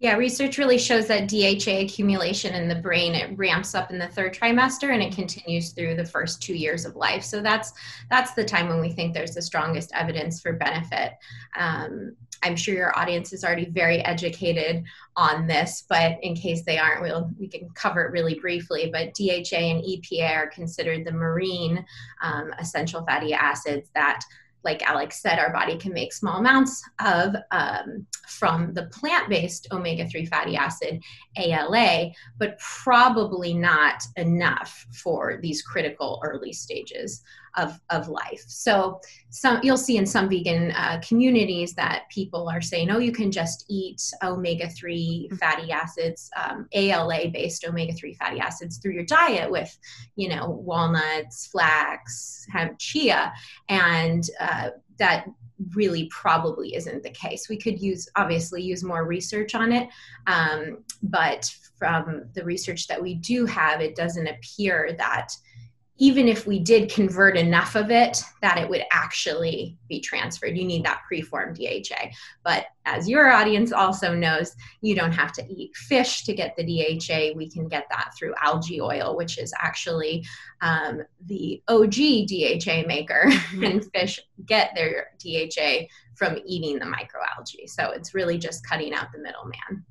[0.00, 4.08] Yeah, research really shows that DHA accumulation in the brain it ramps up in the
[4.08, 7.22] third trimester and it continues through the first two years of life.
[7.22, 7.72] So that's
[8.10, 11.12] that's the time when we think there's the strongest evidence for benefit.
[11.56, 14.84] Um, I'm sure your audience is already very educated
[15.16, 18.90] on this, but in case they aren't, we'll we can cover it really briefly.
[18.92, 21.84] But DHA and EPA are considered the marine
[22.22, 24.20] um, essential fatty acids that
[24.64, 29.68] like Alex said, our body can make small amounts of um, from the plant based
[29.72, 31.02] omega 3 fatty acid,
[31.36, 37.22] ALA, but probably not enough for these critical early stages
[37.56, 38.42] of, of life.
[38.46, 39.00] So
[39.30, 43.30] some you'll see in some vegan uh, communities that people are saying, oh, you can
[43.30, 45.36] just eat omega-3 mm-hmm.
[45.36, 49.76] fatty acids, um, ALA-based omega-3 fatty acids through your diet with,
[50.16, 53.32] you know, walnuts, flax, hemp, chia,
[53.68, 55.26] and uh, that
[55.74, 57.48] really probably isn't the case.
[57.48, 59.88] We could use obviously use more research on it,
[60.26, 65.28] um, but from the research that we do have, it doesn't appear that
[65.98, 70.56] even if we did convert enough of it that it would actually be transferred.
[70.56, 71.82] You need that preformed dha
[72.44, 76.64] but as your audience also knows you don't have to eat fish to get the
[76.64, 80.24] dha we can get that through algae oil which is actually
[80.60, 83.24] um, the og dha maker.
[83.26, 83.64] Mm-hmm.
[83.64, 87.68] and fish get their dha from eating the microalgae.
[87.68, 89.84] So it's really just cutting out the middleman.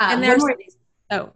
[0.00, 0.44] Um, and there's
[1.10, 1.32] oh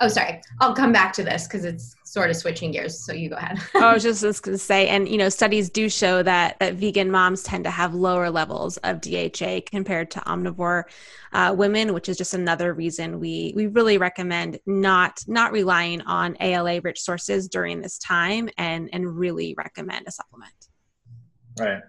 [0.00, 3.04] oh sorry i'll come back to this because it's sort of switching gears.
[3.04, 3.60] So you go ahead.
[3.74, 6.74] I was just, just going to say, and you know, studies do show that that
[6.74, 10.84] vegan moms tend to have lower levels of DHA compared to omnivore
[11.32, 16.36] uh, women, which is just another reason we we really recommend not not relying on
[16.40, 20.54] ALA rich sources during this time, and and really recommend a supplement.
[21.60, 21.82] Right.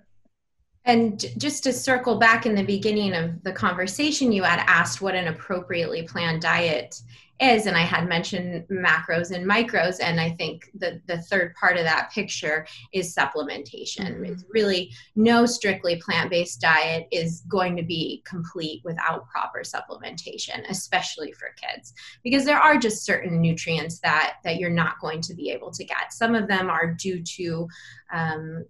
[0.85, 5.15] And just to circle back in the beginning of the conversation, you had asked what
[5.15, 6.99] an appropriately planned diet
[7.41, 11.77] is and i had mentioned macros and micros and i think the, the third part
[11.77, 14.25] of that picture is supplementation mm-hmm.
[14.25, 21.31] it's really no strictly plant-based diet is going to be complete without proper supplementation especially
[21.31, 25.49] for kids because there are just certain nutrients that that you're not going to be
[25.49, 27.67] able to get some of them are due to
[28.13, 28.63] um,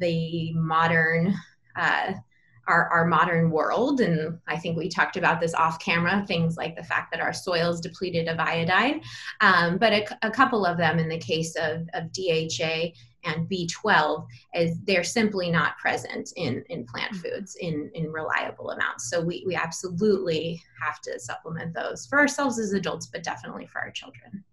[0.00, 1.34] the modern
[1.76, 2.12] uh,
[2.68, 4.00] our, our modern world.
[4.00, 7.32] And I think we talked about this off camera things like the fact that our
[7.32, 9.00] soil is depleted of iodine,
[9.40, 12.92] um, but a, a, couple of them in the case of, of DHA
[13.24, 17.36] and B12 is they're simply not present in, in plant mm-hmm.
[17.36, 19.10] foods in, in reliable amounts.
[19.10, 23.80] So we, we absolutely have to supplement those for ourselves as adults, but definitely for
[23.80, 24.44] our children.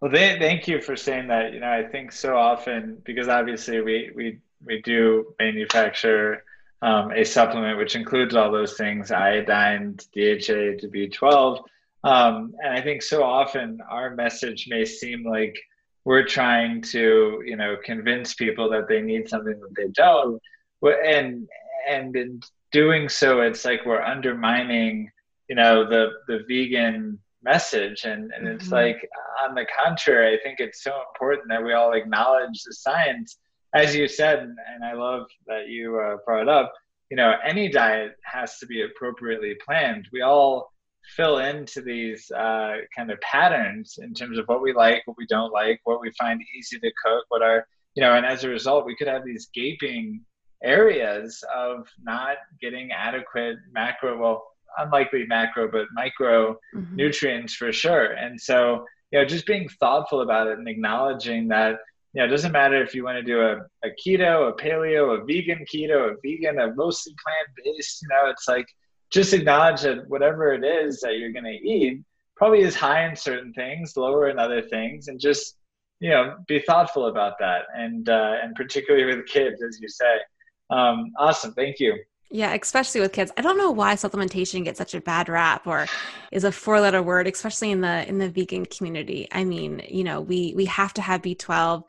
[0.00, 1.52] Well, they, thank you for saying that.
[1.52, 6.44] You know, I think so often because obviously we we we do manufacture
[6.80, 11.62] um, a supplement which includes all those things: iodine, DHA, to B12.
[12.04, 15.58] Um, and I think so often our message may seem like
[16.04, 20.40] we're trying to, you know, convince people that they need something that they don't,
[20.82, 21.48] and
[21.88, 22.40] and in
[22.70, 25.10] doing so, it's like we're undermining,
[25.48, 28.56] you know, the the vegan message and, and mm-hmm.
[28.56, 29.08] it's like
[29.44, 33.38] on the contrary i think it's so important that we all acknowledge the science
[33.74, 36.72] as you said and i love that you uh, brought up
[37.10, 40.72] you know any diet has to be appropriately planned we all
[41.16, 45.26] fill into these uh, kind of patterns in terms of what we like what we
[45.26, 48.48] don't like what we find easy to cook what are you know and as a
[48.48, 50.20] result we could have these gaping
[50.62, 54.44] areas of not getting adequate macro well
[54.78, 56.96] unlikely macro but micro mm-hmm.
[56.96, 61.78] nutrients for sure and so you know just being thoughtful about it and acknowledging that
[62.12, 65.20] you know it doesn't matter if you want to do a, a keto a paleo
[65.20, 68.66] a vegan keto a vegan a mostly plant-based you know it's like
[69.10, 72.02] just acknowledge that whatever it is that you're going to eat
[72.36, 75.56] probably is high in certain things lower in other things and just
[76.00, 77.62] you know be thoughtful about that.
[77.74, 80.16] And uh, and particularly with kids as you say.
[80.70, 81.52] Um, awesome.
[81.54, 81.94] Thank you
[82.30, 83.32] yeah, especially with kids.
[83.36, 85.86] I don't know why supplementation gets such a bad rap or
[86.30, 89.28] is a four-letter word, especially in the in the vegan community.
[89.32, 91.84] I mean, you know, we we have to have B12,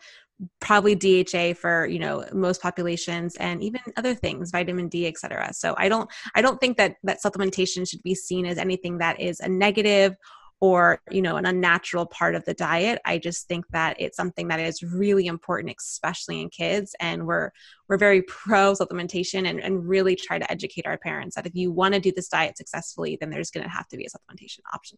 [0.61, 5.53] probably DHA for, you know, most populations and even other things, vitamin D, etc.
[5.53, 9.19] So I don't I don't think that that supplementation should be seen as anything that
[9.19, 10.15] is a negative
[10.61, 14.47] or you know an unnatural part of the diet i just think that it's something
[14.47, 17.51] that is really important especially in kids and we're
[17.87, 21.71] we're very pro supplementation and, and really try to educate our parents that if you
[21.71, 24.59] want to do this diet successfully then there's going to have to be a supplementation
[24.73, 24.97] option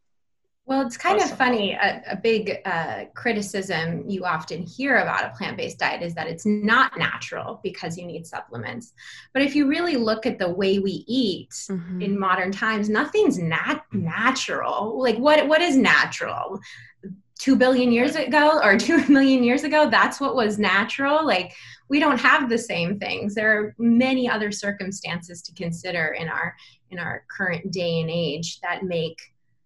[0.72, 1.34] well, it's kind awesome.
[1.34, 1.74] of funny.
[1.74, 6.28] A, a big uh, criticism you often hear about a plant based diet is that
[6.28, 8.94] it's not natural because you need supplements.
[9.34, 12.02] But if you really look at the way we eat mm-hmm.
[12.02, 14.98] in modern times, nothing's nat- natural.
[14.98, 16.62] Like, what what is natural?
[17.38, 21.26] Two billion years ago or two million years ago, that's what was natural.
[21.28, 21.52] Like,
[21.90, 23.36] we don't have the same things.
[23.36, 26.56] There are many other circumstances to consider in our
[26.92, 29.18] in our current day and age that make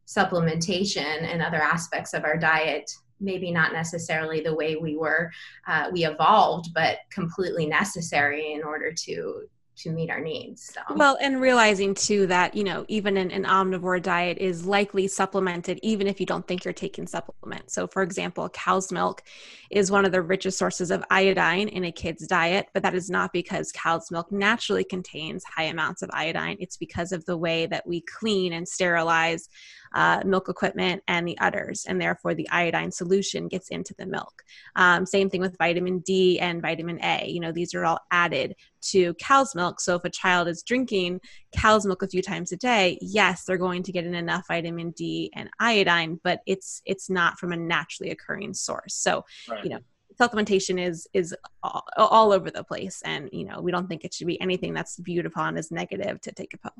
[0.06, 5.32] supplementation and other aspects of our diet maybe not necessarily the way we were
[5.68, 9.48] uh, we evolved but completely necessary in order to
[9.78, 10.74] to meet our needs.
[10.74, 10.82] So.
[10.96, 15.80] Well, and realizing too that, you know, even an, an, omnivore diet is likely supplemented
[15.84, 17.74] even if you don't think you're taking supplements.
[17.74, 19.24] So, for example, cow's milk
[19.70, 23.10] is one of the richest sources of iodine in a kid's diet, but that is
[23.10, 26.58] not because cow's milk naturally contains high amounts of iodine.
[26.60, 29.50] It's because of the way that we clean and sterilize
[29.94, 34.44] uh, milk equipment and the udders, and therefore the iodine solution gets into the milk.
[34.76, 37.28] Um, same thing with vitamin D and vitamin A.
[37.28, 38.56] You know, these are all added
[38.92, 39.80] to cow's milk.
[39.80, 41.22] So if a child is drinking
[41.56, 44.92] cow's milk a few times a day, yes, they're going to get in enough vitamin
[44.92, 48.96] D and iodine, but it's it's not from a naturally occurring source.
[48.96, 49.64] So, right.
[49.64, 49.80] you know,
[50.20, 54.14] supplementation is is all, all, over the place and you know we don't think it
[54.14, 56.72] should be anything that's viewed upon as negative to take a pill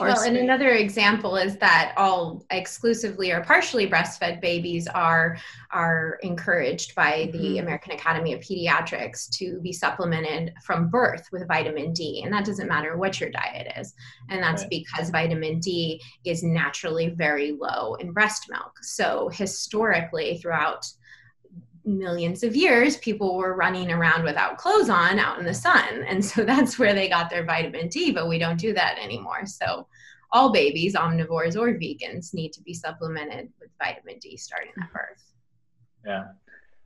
[0.00, 5.36] well, and another example is that all exclusively or partially breastfed babies are
[5.70, 7.58] are encouraged by the mm-hmm.
[7.60, 12.68] American Academy of Pediatrics to be supplemented from birth with vitamin D, and that doesn't
[12.68, 13.94] matter what your diet is,
[14.28, 14.70] and that's right.
[14.70, 18.78] because vitamin D is naturally very low in breast milk.
[18.82, 20.86] So historically, throughout
[21.84, 26.04] millions of years, people were running around without clothes on out in the sun.
[26.08, 29.46] And so that's where they got their vitamin D, but we don't do that anymore.
[29.46, 29.86] So
[30.32, 35.32] all babies, omnivores or vegans, need to be supplemented with vitamin D starting at birth.
[36.04, 36.28] Yeah.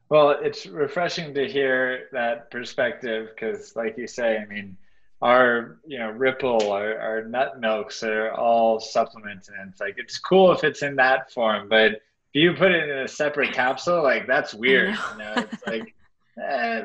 [0.09, 4.77] Well, it's refreshing to hear that perspective because, like you say, I mean,
[5.25, 10.19] our you know ripple our, our nut milks are all supplements and it's like it's
[10.19, 11.93] cool if it's in that form but
[12.35, 14.91] you put it in a separate capsule, like that's weird.
[15.13, 15.95] You know, it's like,
[16.43, 16.83] eh,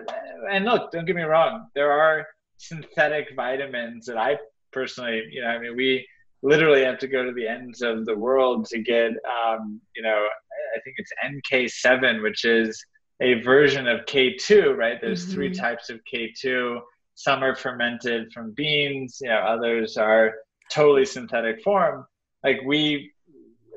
[0.51, 2.25] and look, don't get me wrong, there are
[2.57, 4.37] synthetic vitamins that I
[4.71, 6.07] personally, you know, I mean, we
[6.41, 9.11] literally have to go to the ends of the world to get,
[9.47, 10.27] um, you know,
[10.75, 12.81] I think it's MK7, which is
[13.21, 14.99] a version of K2, right?
[15.01, 15.33] There's mm-hmm.
[15.33, 16.79] three types of K2.
[17.15, 20.33] some are fermented from beans, you know, others are
[20.71, 22.05] totally synthetic form.
[22.43, 23.11] Like we,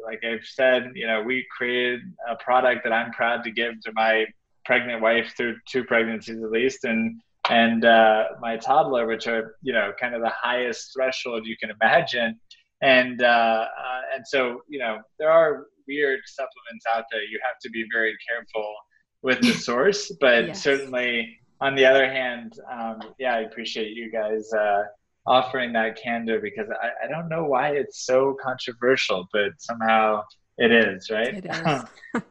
[0.05, 3.93] like I've said, you know, we created a product that I'm proud to give to
[3.95, 4.27] my
[4.65, 9.73] pregnant wife through two pregnancies at least, and and uh, my toddler, which are you
[9.73, 12.39] know kind of the highest threshold you can imagine,
[12.83, 17.23] and uh, uh, and so you know there are weird supplements out there.
[17.23, 18.75] You have to be very careful
[19.23, 20.63] with the source, but yes.
[20.63, 24.83] certainly on the other hand, um, yeah, I appreciate you guys uh,
[25.27, 30.25] offering that candor because I, I don't know why it's so controversial, but somehow
[30.59, 31.35] it is, right?
[31.35, 31.47] It
[32.14, 32.23] is.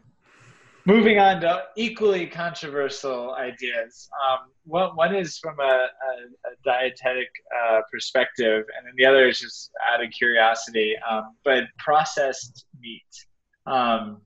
[0.85, 4.09] Moving on to equally controversial ideas.
[4.27, 9.27] Um, one, one is from a, a, a dietetic uh, perspective, and then the other
[9.27, 10.95] is just out of curiosity.
[11.09, 13.03] Um, but processed meat.
[13.67, 14.21] Um,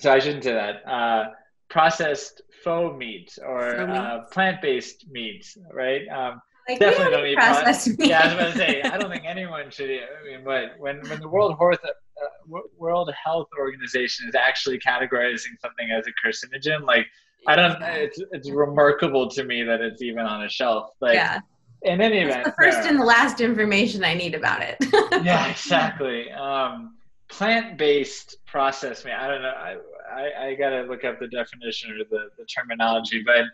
[0.00, 0.88] so I shouldn't say that.
[0.90, 1.24] Uh,
[1.68, 6.08] processed faux meat or uh, plant-based meat, right?
[6.08, 6.40] Um,
[6.72, 8.08] like, definitely don't eat processed meat.
[8.08, 9.90] Yeah, I was going to say I don't think anyone should.
[9.90, 14.78] Eat, I mean, what when when the World Health uh, World Health Organization is actually
[14.78, 17.06] categorizing something as a carcinogen, like
[17.46, 17.82] I don't.
[17.82, 20.90] It's it's remarkable to me that it's even on a shelf.
[21.00, 21.40] Like, yeah.
[21.84, 24.76] In any event, the first and the last information I need about it.
[25.24, 26.30] yeah, exactly.
[26.30, 26.96] Um,
[27.28, 29.14] plant-based processed meat.
[29.14, 29.48] I don't know.
[29.48, 29.76] I,
[30.14, 33.46] I, I got to look up the definition or the, the terminology, but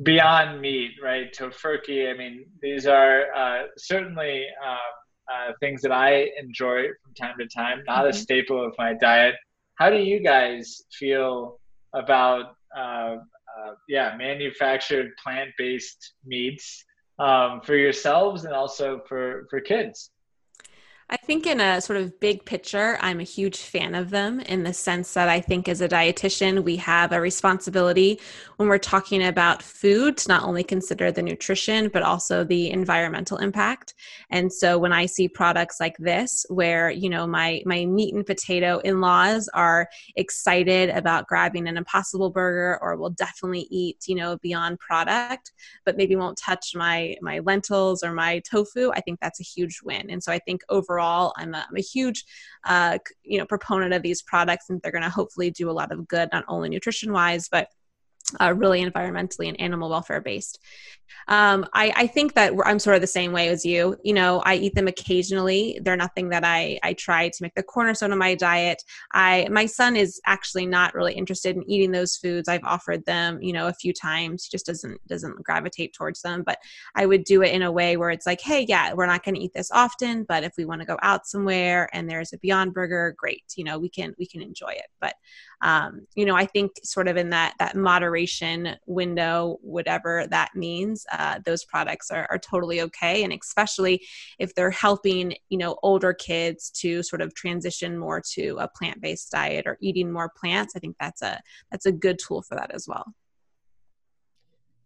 [0.00, 1.32] beyond meat, right?
[1.32, 2.10] Tofurky.
[2.12, 7.46] I mean, these are uh, certainly uh, uh, things that I enjoy from time to
[7.46, 7.82] time.
[7.86, 8.08] Not mm-hmm.
[8.08, 9.34] a staple of my diet.
[9.74, 11.60] How do you guys feel
[11.94, 16.84] about uh, uh, yeah manufactured plant-based meats
[17.18, 20.10] um, for yourselves and also for for kids?
[21.12, 24.62] I think, in a sort of big picture, I'm a huge fan of them in
[24.62, 28.18] the sense that I think as a dietitian, we have a responsibility
[28.56, 33.36] when we're talking about food to not only consider the nutrition, but also the environmental
[33.36, 33.92] impact.
[34.30, 38.24] And so when I see products like this, where, you know, my, my meat and
[38.24, 44.14] potato in laws are excited about grabbing an impossible burger or will definitely eat, you
[44.14, 45.52] know, beyond product,
[45.84, 49.80] but maybe won't touch my, my lentils or my tofu, I think that's a huge
[49.84, 50.08] win.
[50.08, 52.24] And so I think overall, overall, I'm a, I'm a huge,
[52.64, 55.92] uh, you know, proponent of these products, and they're going to hopefully do a lot
[55.92, 57.68] of good, not only nutrition wise, but
[58.40, 60.58] uh, really environmentally and animal welfare based.
[61.28, 63.96] Um, I, I, think that I'm sort of the same way as you.
[64.02, 65.78] You know, I eat them occasionally.
[65.82, 68.82] They're nothing that I I try to make the cornerstone of my diet.
[69.12, 72.48] I my son is actually not really interested in eating those foods.
[72.48, 74.44] I've offered them, you know, a few times.
[74.44, 76.42] He just doesn't doesn't gravitate towards them.
[76.44, 76.58] But
[76.94, 79.34] I would do it in a way where it's like, hey, yeah, we're not going
[79.34, 82.38] to eat this often, but if we want to go out somewhere and there's a
[82.38, 83.44] Beyond Burger, great.
[83.56, 84.86] You know, we can we can enjoy it.
[85.00, 85.14] But
[85.62, 91.06] um, you know, I think sort of in that that moderation window, whatever that means,
[91.12, 94.04] uh, those products are, are totally okay, and especially
[94.38, 99.00] if they're helping you know older kids to sort of transition more to a plant
[99.00, 100.74] based diet or eating more plants.
[100.76, 101.40] I think that's a
[101.70, 103.14] that's a good tool for that as well.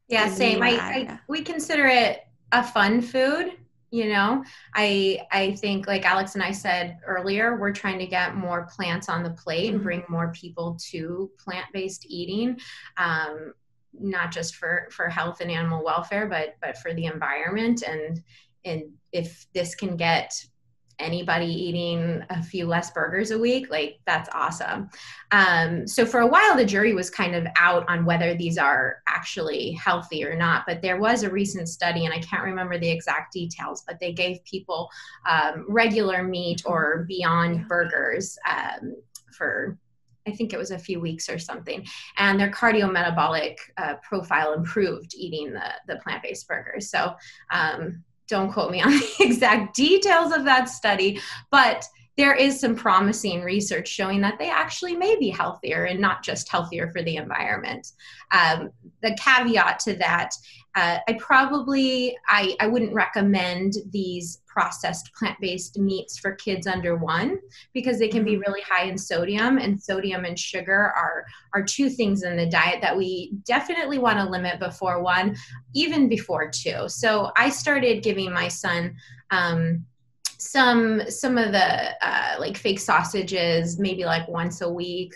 [0.08, 0.62] Yeah, same.
[0.62, 2.20] I, I we consider it
[2.52, 3.52] a fun food
[3.90, 4.42] you know
[4.74, 9.08] i i think like alex and i said earlier we're trying to get more plants
[9.08, 9.84] on the plate and mm-hmm.
[9.84, 12.58] bring more people to plant-based eating
[12.96, 13.52] um,
[13.98, 18.22] not just for for health and animal welfare but but for the environment and
[18.64, 18.82] and
[19.12, 20.32] if this can get
[20.98, 24.88] anybody eating a few less burgers a week like that's awesome.
[25.30, 29.02] Um, so for a while the jury was kind of out on whether these are
[29.08, 32.88] actually healthy or not but there was a recent study and i can't remember the
[32.88, 34.88] exact details but they gave people
[35.28, 38.94] um, regular meat or beyond burgers um,
[39.32, 39.78] for
[40.26, 41.86] I think it was a few weeks or something,
[42.18, 46.90] and their cardiometabolic uh, profile improved eating the the plant based burgers.
[46.90, 47.14] So
[47.52, 51.20] um, don't quote me on the exact details of that study,
[51.50, 51.84] but
[52.16, 56.48] there is some promising research showing that they actually may be healthier and not just
[56.48, 57.92] healthier for the environment.
[58.32, 58.70] Um,
[59.02, 60.30] the caveat to that,
[60.74, 67.38] uh, I probably I, I wouldn't recommend these processed plant-based meats for kids under one
[67.74, 68.40] because they can be mm-hmm.
[68.40, 72.80] really high in sodium and sodium and sugar are are two things in the diet
[72.80, 75.36] that we definitely want to limit before one
[75.74, 78.94] even before two so i started giving my son
[79.30, 79.84] um,
[80.38, 85.12] some some of the uh, like fake sausages maybe like once a week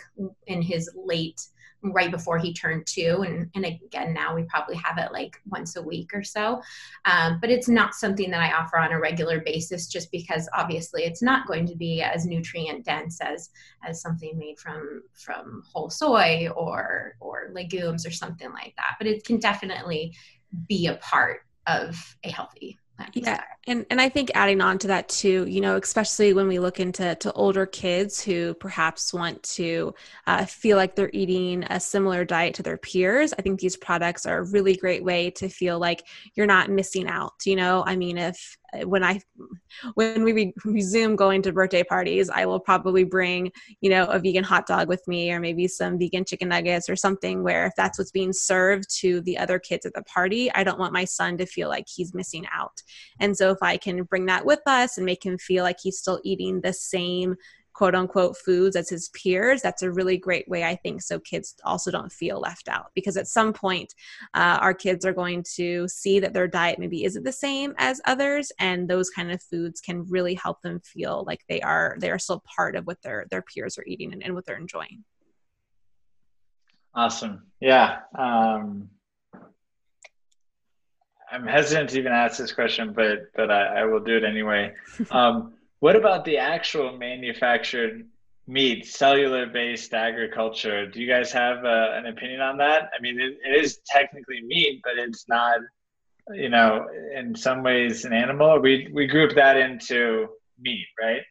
[0.48, 1.40] in his late
[1.82, 5.76] right before he turned two and, and again now we probably have it like once
[5.76, 6.60] a week or so.
[7.04, 11.04] Um, but it's not something that i offer on a regular basis just because obviously
[11.04, 13.50] it's not going to be as nutrient dense as
[13.84, 18.96] as something made from from whole soy or or legumes or something like that.
[18.98, 20.14] But it can definitely
[20.68, 22.78] be a part of a healthy
[23.14, 26.58] yeah and and i think adding on to that too you know especially when we
[26.58, 29.94] look into to older kids who perhaps want to
[30.26, 34.26] uh, feel like they're eating a similar diet to their peers i think these products
[34.26, 37.84] are a really great way to feel like you're not missing out you know?
[37.86, 39.20] I mean if when I
[39.94, 44.44] when we resume going to birthday parties, I will probably bring you know a vegan
[44.44, 47.42] hot dog with me, or maybe some vegan chicken nuggets or something.
[47.42, 50.78] Where if that's what's being served to the other kids at the party, I don't
[50.78, 52.82] want my son to feel like he's missing out.
[53.18, 55.98] And so if I can bring that with us and make him feel like he's
[55.98, 57.36] still eating the same
[57.80, 61.54] quote unquote foods as his peers, that's a really great way, I think, so kids
[61.64, 62.90] also don't feel left out.
[62.94, 63.94] Because at some point,
[64.34, 67.98] uh, our kids are going to see that their diet maybe isn't the same as
[68.04, 72.10] others, and those kind of foods can really help them feel like they are they
[72.10, 75.02] are still part of what their their peers are eating and, and what they're enjoying.
[76.94, 77.46] Awesome.
[77.60, 78.00] Yeah.
[78.14, 78.90] Um,
[81.32, 84.74] I'm hesitant to even ask this question, but but I, I will do it anyway.
[85.10, 88.06] Um, what about the actual manufactured
[88.46, 90.86] meat, cellular based agriculture?
[90.86, 92.90] Do you guys have uh, an opinion on that?
[92.96, 95.60] I mean, it, it is technically meat, but it's not,
[96.32, 98.60] you know, in some ways an animal.
[98.60, 100.28] We, we group that into
[100.60, 101.22] meat, right?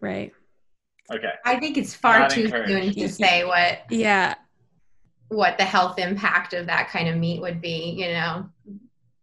[0.00, 0.32] Right.
[1.10, 1.32] Okay.
[1.44, 2.94] I think it's far not too encouraged.
[2.94, 3.80] soon to say what.
[3.90, 4.34] Yeah.
[5.28, 8.50] What the health impact of that kind of meat would be, you know,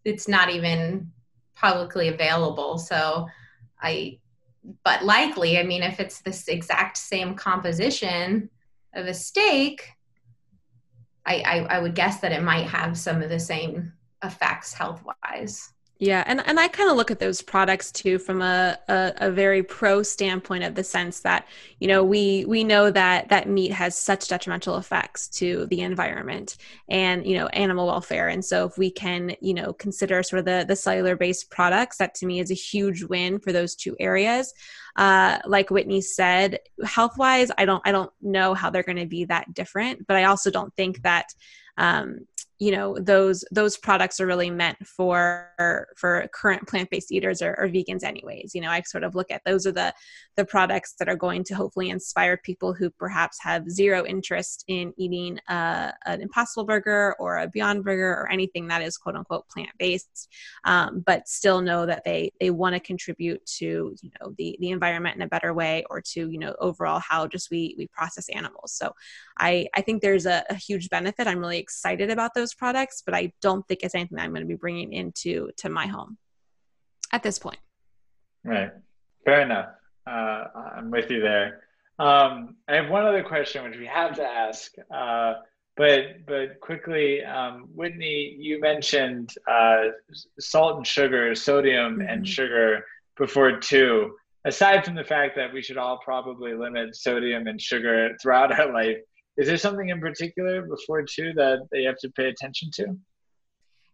[0.05, 1.12] it's not even
[1.53, 2.78] publicly available.
[2.78, 3.28] So
[3.82, 4.20] I
[4.84, 8.49] but likely, I mean, if it's this exact same composition
[8.93, 9.89] of a steak,
[11.26, 13.93] I, I, I would guess that it might have some of the same
[14.24, 15.74] effects health wise.
[15.99, 19.31] Yeah, and, and I kind of look at those products too from a, a, a,
[19.31, 21.47] very pro standpoint of the sense that,
[21.79, 26.57] you know, we we know that that meat has such detrimental effects to the environment
[26.87, 28.27] and, you know, animal welfare.
[28.27, 31.97] And so if we can, you know, consider sort of the, the cellular based products,
[31.97, 34.53] that to me is a huge win for those two areas.
[34.97, 39.07] Uh, like Whitney said, health wise, I don't I don't know how they're going to
[39.07, 41.33] be that different, but I also don't think that
[41.77, 42.27] um,
[42.60, 45.49] you know those those products are really meant for
[45.95, 48.55] for current plant-based eaters or, or, vegans anyways.
[48.55, 49.93] You know i sort of look at those are the
[50.36, 54.93] the products that are going to hopefully inspire people who perhaps have zero interest in
[54.97, 59.47] eating a, an impossible burger or a beyond burger or anything that is quote unquote
[59.49, 60.30] plant-based
[60.66, 64.70] um, but still know that they they want to contribute to you know the the
[64.70, 68.30] environment in a better way or to you know overall how just we we process
[68.30, 68.74] animals.
[68.74, 68.93] So
[69.39, 71.28] i i think there's a, a huge benefit.
[71.28, 74.41] I'm really excited about those those products, but I don't think it's anything I'm going
[74.41, 76.17] to be bringing into to my home
[77.11, 77.59] at this point.
[78.43, 78.71] Right.
[79.25, 79.69] Fair enough.
[80.05, 80.45] Uh,
[80.77, 81.63] I'm with you there.
[81.99, 85.33] Um, I have one other question which we have to ask, uh,
[85.75, 89.89] but but quickly, um, Whitney, you mentioned uh,
[90.39, 92.07] salt and sugar, sodium mm-hmm.
[92.07, 92.85] and sugar
[93.17, 94.15] before too.
[94.45, 98.71] Aside from the fact that we should all probably limit sodium and sugar throughout our
[98.71, 98.99] life,
[99.38, 102.97] is there something in particular before two that they have to pay attention to?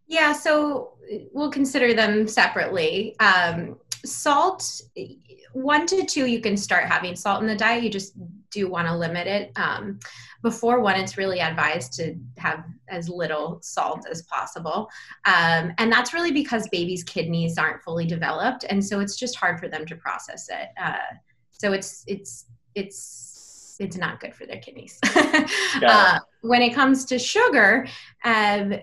[0.06, 0.94] Yeah, so
[1.32, 3.16] we'll consider them separately.
[3.20, 4.82] Um, salt,
[5.52, 7.84] one to two, you can start having salt in the diet.
[7.84, 8.14] You just
[8.50, 9.52] do want to limit it.
[9.56, 9.98] Um,
[10.42, 14.90] before one, it's really advised to have as little salt as possible.
[15.24, 18.64] Um, and that's really because babies' kidneys aren't fully developed.
[18.68, 20.68] And so it's just hard for them to process it.
[20.80, 21.16] Uh,
[21.50, 23.33] so it's, it's, it's,
[23.80, 24.98] it's not good for their kidneys.
[25.82, 27.86] uh, when it comes to sugar,
[28.24, 28.74] um,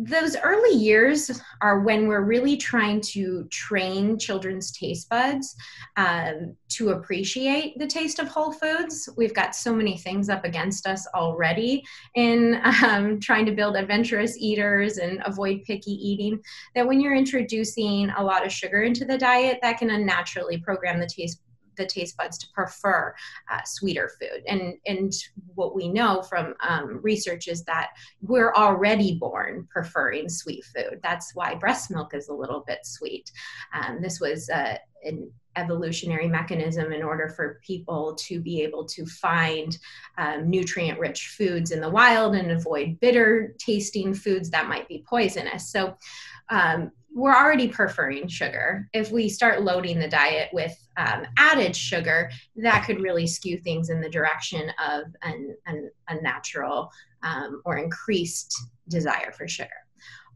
[0.00, 1.28] those early years
[1.60, 5.56] are when we're really trying to train children's taste buds
[5.96, 9.08] um, to appreciate the taste of whole foods.
[9.16, 11.84] We've got so many things up against us already
[12.14, 16.40] in um, trying to build adventurous eaters and avoid picky eating
[16.76, 21.00] that when you're introducing a lot of sugar into the diet, that can unnaturally program
[21.00, 21.40] the taste
[21.78, 23.14] the taste buds to prefer
[23.50, 24.42] uh, sweeter food.
[24.46, 25.12] And, and
[25.54, 31.00] what we know from um, research is that we're already born preferring sweet food.
[31.02, 33.32] That's why breast milk is a little bit sweet.
[33.72, 39.04] Um, this was uh, an evolutionary mechanism in order for people to be able to
[39.06, 39.76] find
[40.18, 45.04] um, nutrient rich foods in the wild and avoid bitter tasting foods that might be
[45.08, 45.70] poisonous.
[45.70, 45.96] So,
[46.50, 48.88] um, we're already preferring sugar.
[48.92, 53.88] If we start loading the diet with um, added sugar, that could really skew things
[53.88, 56.90] in the direction of an, an, a natural
[57.22, 58.54] um, or increased
[58.88, 59.70] desire for sugar.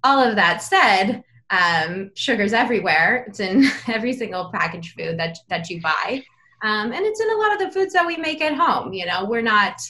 [0.05, 3.25] All of that said, um, sugar's everywhere.
[3.29, 6.23] It's in every single packaged food that, that you buy.
[6.63, 8.93] Um, and it's in a lot of the foods that we make at home.
[8.93, 9.81] You know, we're not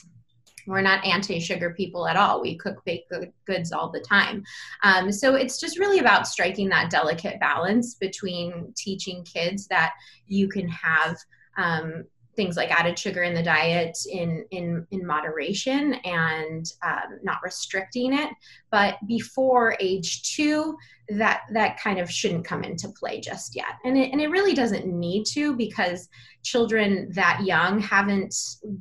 [0.67, 2.41] we're not anti-sugar people at all.
[2.41, 3.11] We cook baked
[3.45, 4.43] goods all the time.
[4.83, 9.93] Um, so it's just really about striking that delicate balance between teaching kids that
[10.27, 11.17] you can have
[11.57, 12.05] um,
[12.35, 18.13] things like added sugar in the diet in in in moderation and um, not restricting
[18.13, 18.29] it.
[18.71, 20.77] But before age two
[21.09, 23.75] that that kind of shouldn't come into play just yet.
[23.83, 26.07] And it, and it really doesn't need to because
[26.43, 28.35] children that young haven't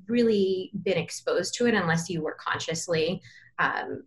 [0.09, 3.21] really been exposed to it unless you were consciously
[3.59, 4.05] um,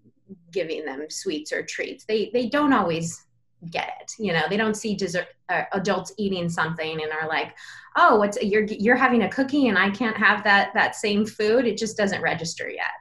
[0.51, 2.05] giving them sweets or treats.
[2.05, 3.24] They they don't always
[3.71, 4.43] get it you know?
[4.49, 7.55] They don't see dessert uh, adults eating something and are like
[7.95, 11.65] oh what's you're you're having a cookie and i can't have that that same food?
[11.65, 12.91] It just doesn't register yet.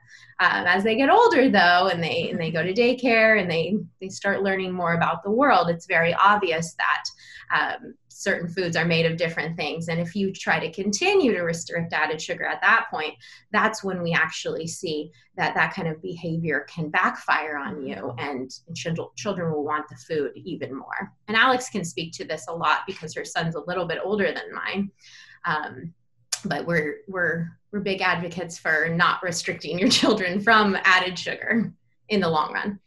[0.41, 3.77] Um, as they get older though and they and they go to daycare and they
[4.01, 7.05] they start learning more about the world it's very obvious that
[7.55, 9.89] um, certain foods are made of different things.
[9.89, 13.15] And if you try to continue to restrict added sugar at that point,
[13.51, 18.51] that's when we actually see that that kind of behavior can backfire on you and
[19.17, 21.13] children will want the food even more.
[21.27, 24.33] And Alex can speak to this a lot because her son's a little bit older
[24.33, 24.91] than mine.
[25.45, 25.93] Um,
[26.45, 31.73] but we're we're we're big advocates for not restricting your children from added sugar
[32.09, 32.79] in the long run.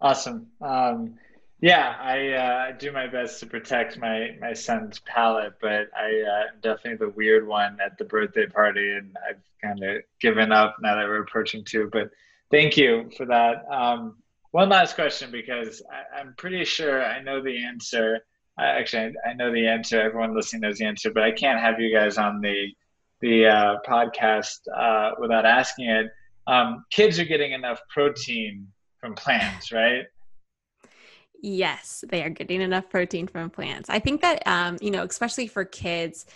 [0.00, 0.48] Awesome.
[0.60, 1.18] Um,
[1.60, 6.42] yeah, I uh, do my best to protect my my son's palate, but I uh,
[6.62, 10.96] definitely the weird one at the birthday party, and I've kind of given up now
[10.96, 11.90] that we're approaching two.
[11.92, 12.10] But
[12.50, 13.64] thank you for that.
[13.70, 14.16] Um,
[14.52, 15.82] one last question because
[16.16, 18.20] I, am pretty sure I know the answer.
[18.58, 20.00] I, actually, I, I know the answer.
[20.00, 22.68] Everyone listening knows the answer, but I can't have you guys on the
[23.20, 26.10] the uh, podcast uh, without asking it.
[26.46, 30.06] Um, kids are getting enough protein from plants, right?
[31.42, 33.88] Yes, they are getting enough protein from plants.
[33.88, 36.26] I think that, um, you know, especially for kids,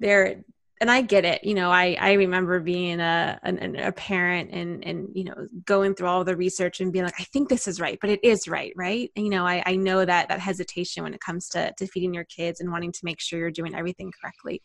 [0.00, 0.42] they're,
[0.80, 1.44] and I get it.
[1.44, 5.94] You know, I, I remember being a, an, a parent and, and, you know, going
[5.94, 8.48] through all the research and being like, I think this is right, but it is
[8.48, 8.72] right.
[8.76, 9.10] Right.
[9.16, 12.24] You know, I, I know that, that hesitation when it comes to, to feeding your
[12.24, 14.62] kids and wanting to make sure you're doing everything correctly.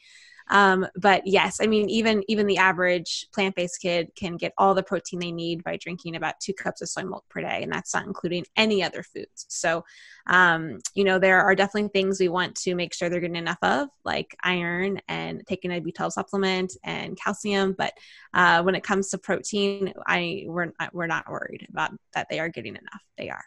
[0.50, 4.84] Um, but yes, I mean, even even the average plant-based kid can get all the
[4.84, 7.94] protein they need by drinking about two cups of soy milk per day, and that's
[7.94, 9.46] not including any other foods.
[9.50, 9.84] So,
[10.28, 13.58] um, you know, there are definitely things we want to make sure they're getting enough
[13.62, 17.76] of, like iron and taking a B12 supplement and calcium.
[17.78, 17.94] But
[18.34, 22.50] uh, when it comes to protein, I we're we're not worried about that they are
[22.50, 23.04] getting enough.
[23.18, 23.44] They are.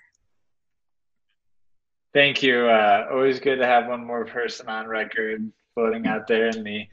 [2.15, 2.67] Thank you.
[2.67, 6.87] Uh, always good to have one more person on record floating out there in the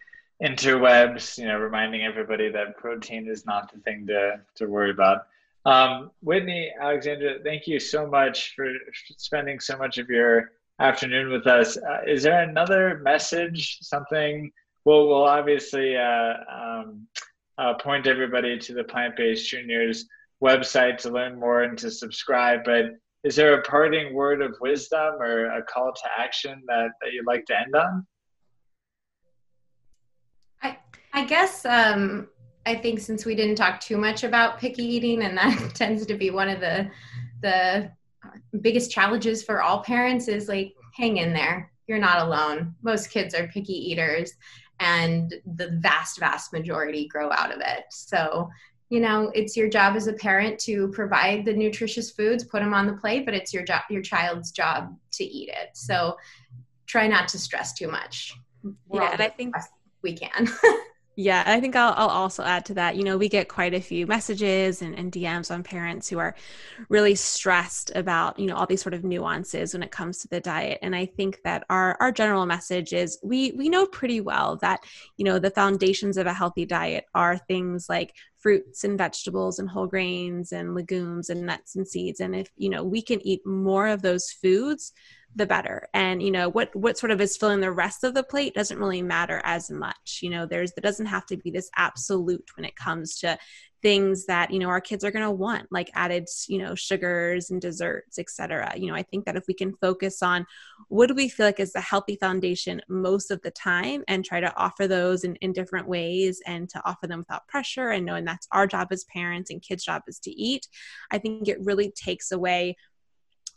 [0.43, 5.27] interwebs, you know, reminding everybody that protein is not the thing to, to worry about.
[5.65, 8.67] Um, Whitney, Alexandra, thank you so much for
[9.17, 11.77] spending so much of your afternoon with us.
[11.77, 14.51] Uh, is there another message, something?
[14.84, 17.07] Well, we'll obviously uh, um,
[17.57, 20.05] uh, point everybody to the Plant Based Juniors
[20.43, 22.65] website to learn more and to subscribe.
[22.65, 27.13] But is there a parting word of wisdom or a call to action that, that
[27.13, 28.05] you'd like to end on?
[31.14, 32.28] I guess um,
[32.66, 36.16] I think since we didn't talk too much about picky eating, and that tends to
[36.16, 36.89] be one of the
[37.41, 37.91] the
[38.61, 41.72] biggest challenges for all parents, is like hang in there.
[41.88, 42.76] You're not alone.
[42.82, 44.34] Most kids are picky eaters,
[44.80, 47.84] and the vast, vast majority grow out of it.
[47.91, 48.49] So
[48.89, 52.76] you know it's your job as a parent to provide the nutritious foods put them
[52.76, 56.16] on the plate but it's your job your child's job to eat it so
[56.86, 58.36] try not to stress too much
[58.88, 59.55] We're yeah and i think
[60.03, 60.47] we can
[61.16, 62.95] Yeah, I think I'll, I'll also add to that.
[62.95, 66.34] You know, we get quite a few messages and, and DMs on parents who are
[66.89, 70.39] really stressed about, you know, all these sort of nuances when it comes to the
[70.39, 70.80] diet.
[70.82, 74.80] And I think that our, our general message is we, we know pretty well that,
[75.18, 79.70] you know, the foundations of a healthy diet are things like fruits and vegetables and
[79.70, 82.22] whole grains and legumes and nuts and seeds.
[82.22, 84.91] And if, you know, we can eat more of those foods,
[85.36, 85.88] the better.
[85.93, 88.77] And you know what what sort of is filling the rest of the plate doesn't
[88.79, 90.19] really matter as much.
[90.21, 93.38] You know there's there doesn't have to be this absolute when it comes to
[93.84, 97.51] things that you know our kids are going to want like added you know sugars
[97.51, 100.45] and desserts etc you know i think that if we can focus on
[100.88, 104.39] what do we feel like is a healthy foundation most of the time and try
[104.39, 108.23] to offer those in, in different ways and to offer them without pressure and knowing
[108.23, 110.69] that's our job as parents and kids job is to eat
[111.11, 112.75] i think it really takes away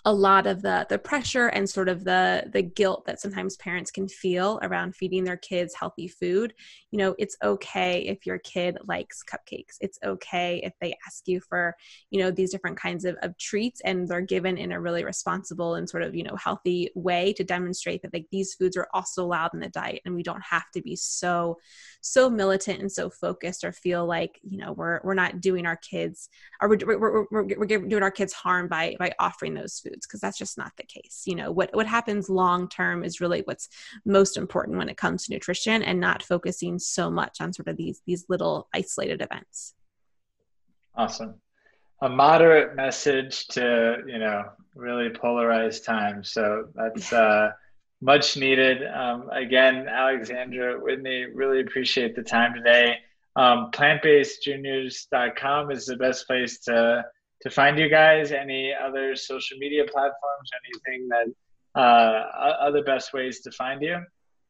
[0.06, 3.90] a lot of the the pressure and sort of the the guilt that sometimes parents
[3.90, 6.54] can feel around feeding their kids healthy food.
[6.92, 9.76] You know it's okay if your kid likes cupcakes.
[9.80, 11.74] It's okay if they ask you for
[12.10, 15.74] you know these different kinds of, of treats and they're given in a really responsible
[15.74, 19.24] and sort of you know healthy way to demonstrate that like these foods are also
[19.24, 21.58] allowed in the diet and we don't have to be so
[22.00, 25.76] so militant and so focused or feel like you know we're we're not doing our
[25.76, 26.28] kids
[26.60, 30.06] or we're, we're, we're, we're doing our kids harm by by offering those foods foods
[30.06, 31.50] because that's just not the case you know?
[31.50, 33.68] What what happens long term is really what's
[34.04, 37.76] most important when it comes to nutrition and not focusing so much on sort of
[37.76, 39.74] these these little isolated events.
[40.94, 41.34] Awesome.
[42.02, 44.44] A moderate message to you know
[44.74, 47.50] really polarized times so that's uh
[48.02, 48.86] much needed.
[48.86, 52.98] Um, again alexandra whitney really appreciate the time today.
[53.36, 57.04] Um, plantbasedjuniors.com is the best place to
[57.42, 58.32] to find you guys?
[58.32, 60.50] Any other social media platforms?
[60.64, 63.98] Anything that uh, other best ways to find you?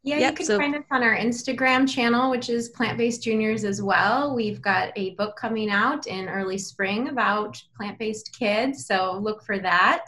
[0.02, 3.22] Yeah, yep, you can so- find us on our Instagram channel, which is Plant Based
[3.24, 4.36] Juniors as well.
[4.36, 9.42] We've got a book coming out in early spring about plant based kids, so look
[9.42, 10.06] for that.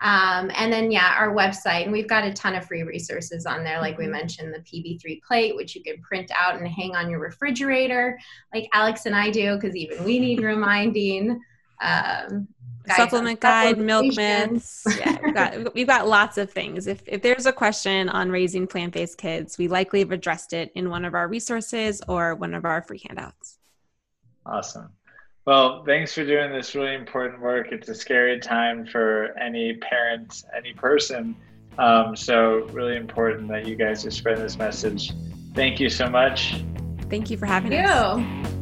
[0.00, 3.62] Um, and then, yeah, our website, and we've got a ton of free resources on
[3.62, 3.80] there.
[3.80, 4.12] Like we mm-hmm.
[4.12, 8.18] mentioned, the PB3 plate, which you can print out and hang on your refrigerator,
[8.52, 11.40] like Alex and I do, because even we need reminding
[11.80, 12.48] um,
[12.96, 14.84] supplement guide, milk myths.
[14.98, 16.86] yeah, we've got we've got lots of things.
[16.86, 20.90] If if there's a question on raising plant-based kids, we likely have addressed it in
[20.90, 23.58] one of our resources or one of our free handouts.
[24.46, 24.90] Awesome.
[25.44, 27.72] Well, thanks for doing this really important work.
[27.72, 31.34] It's a scary time for any parent, any person.
[31.78, 35.12] Um, so really important that you guys are spreading this message.
[35.54, 36.62] Thank you so much.
[37.08, 38.18] Thank you for having Thank us.
[38.18, 38.57] You.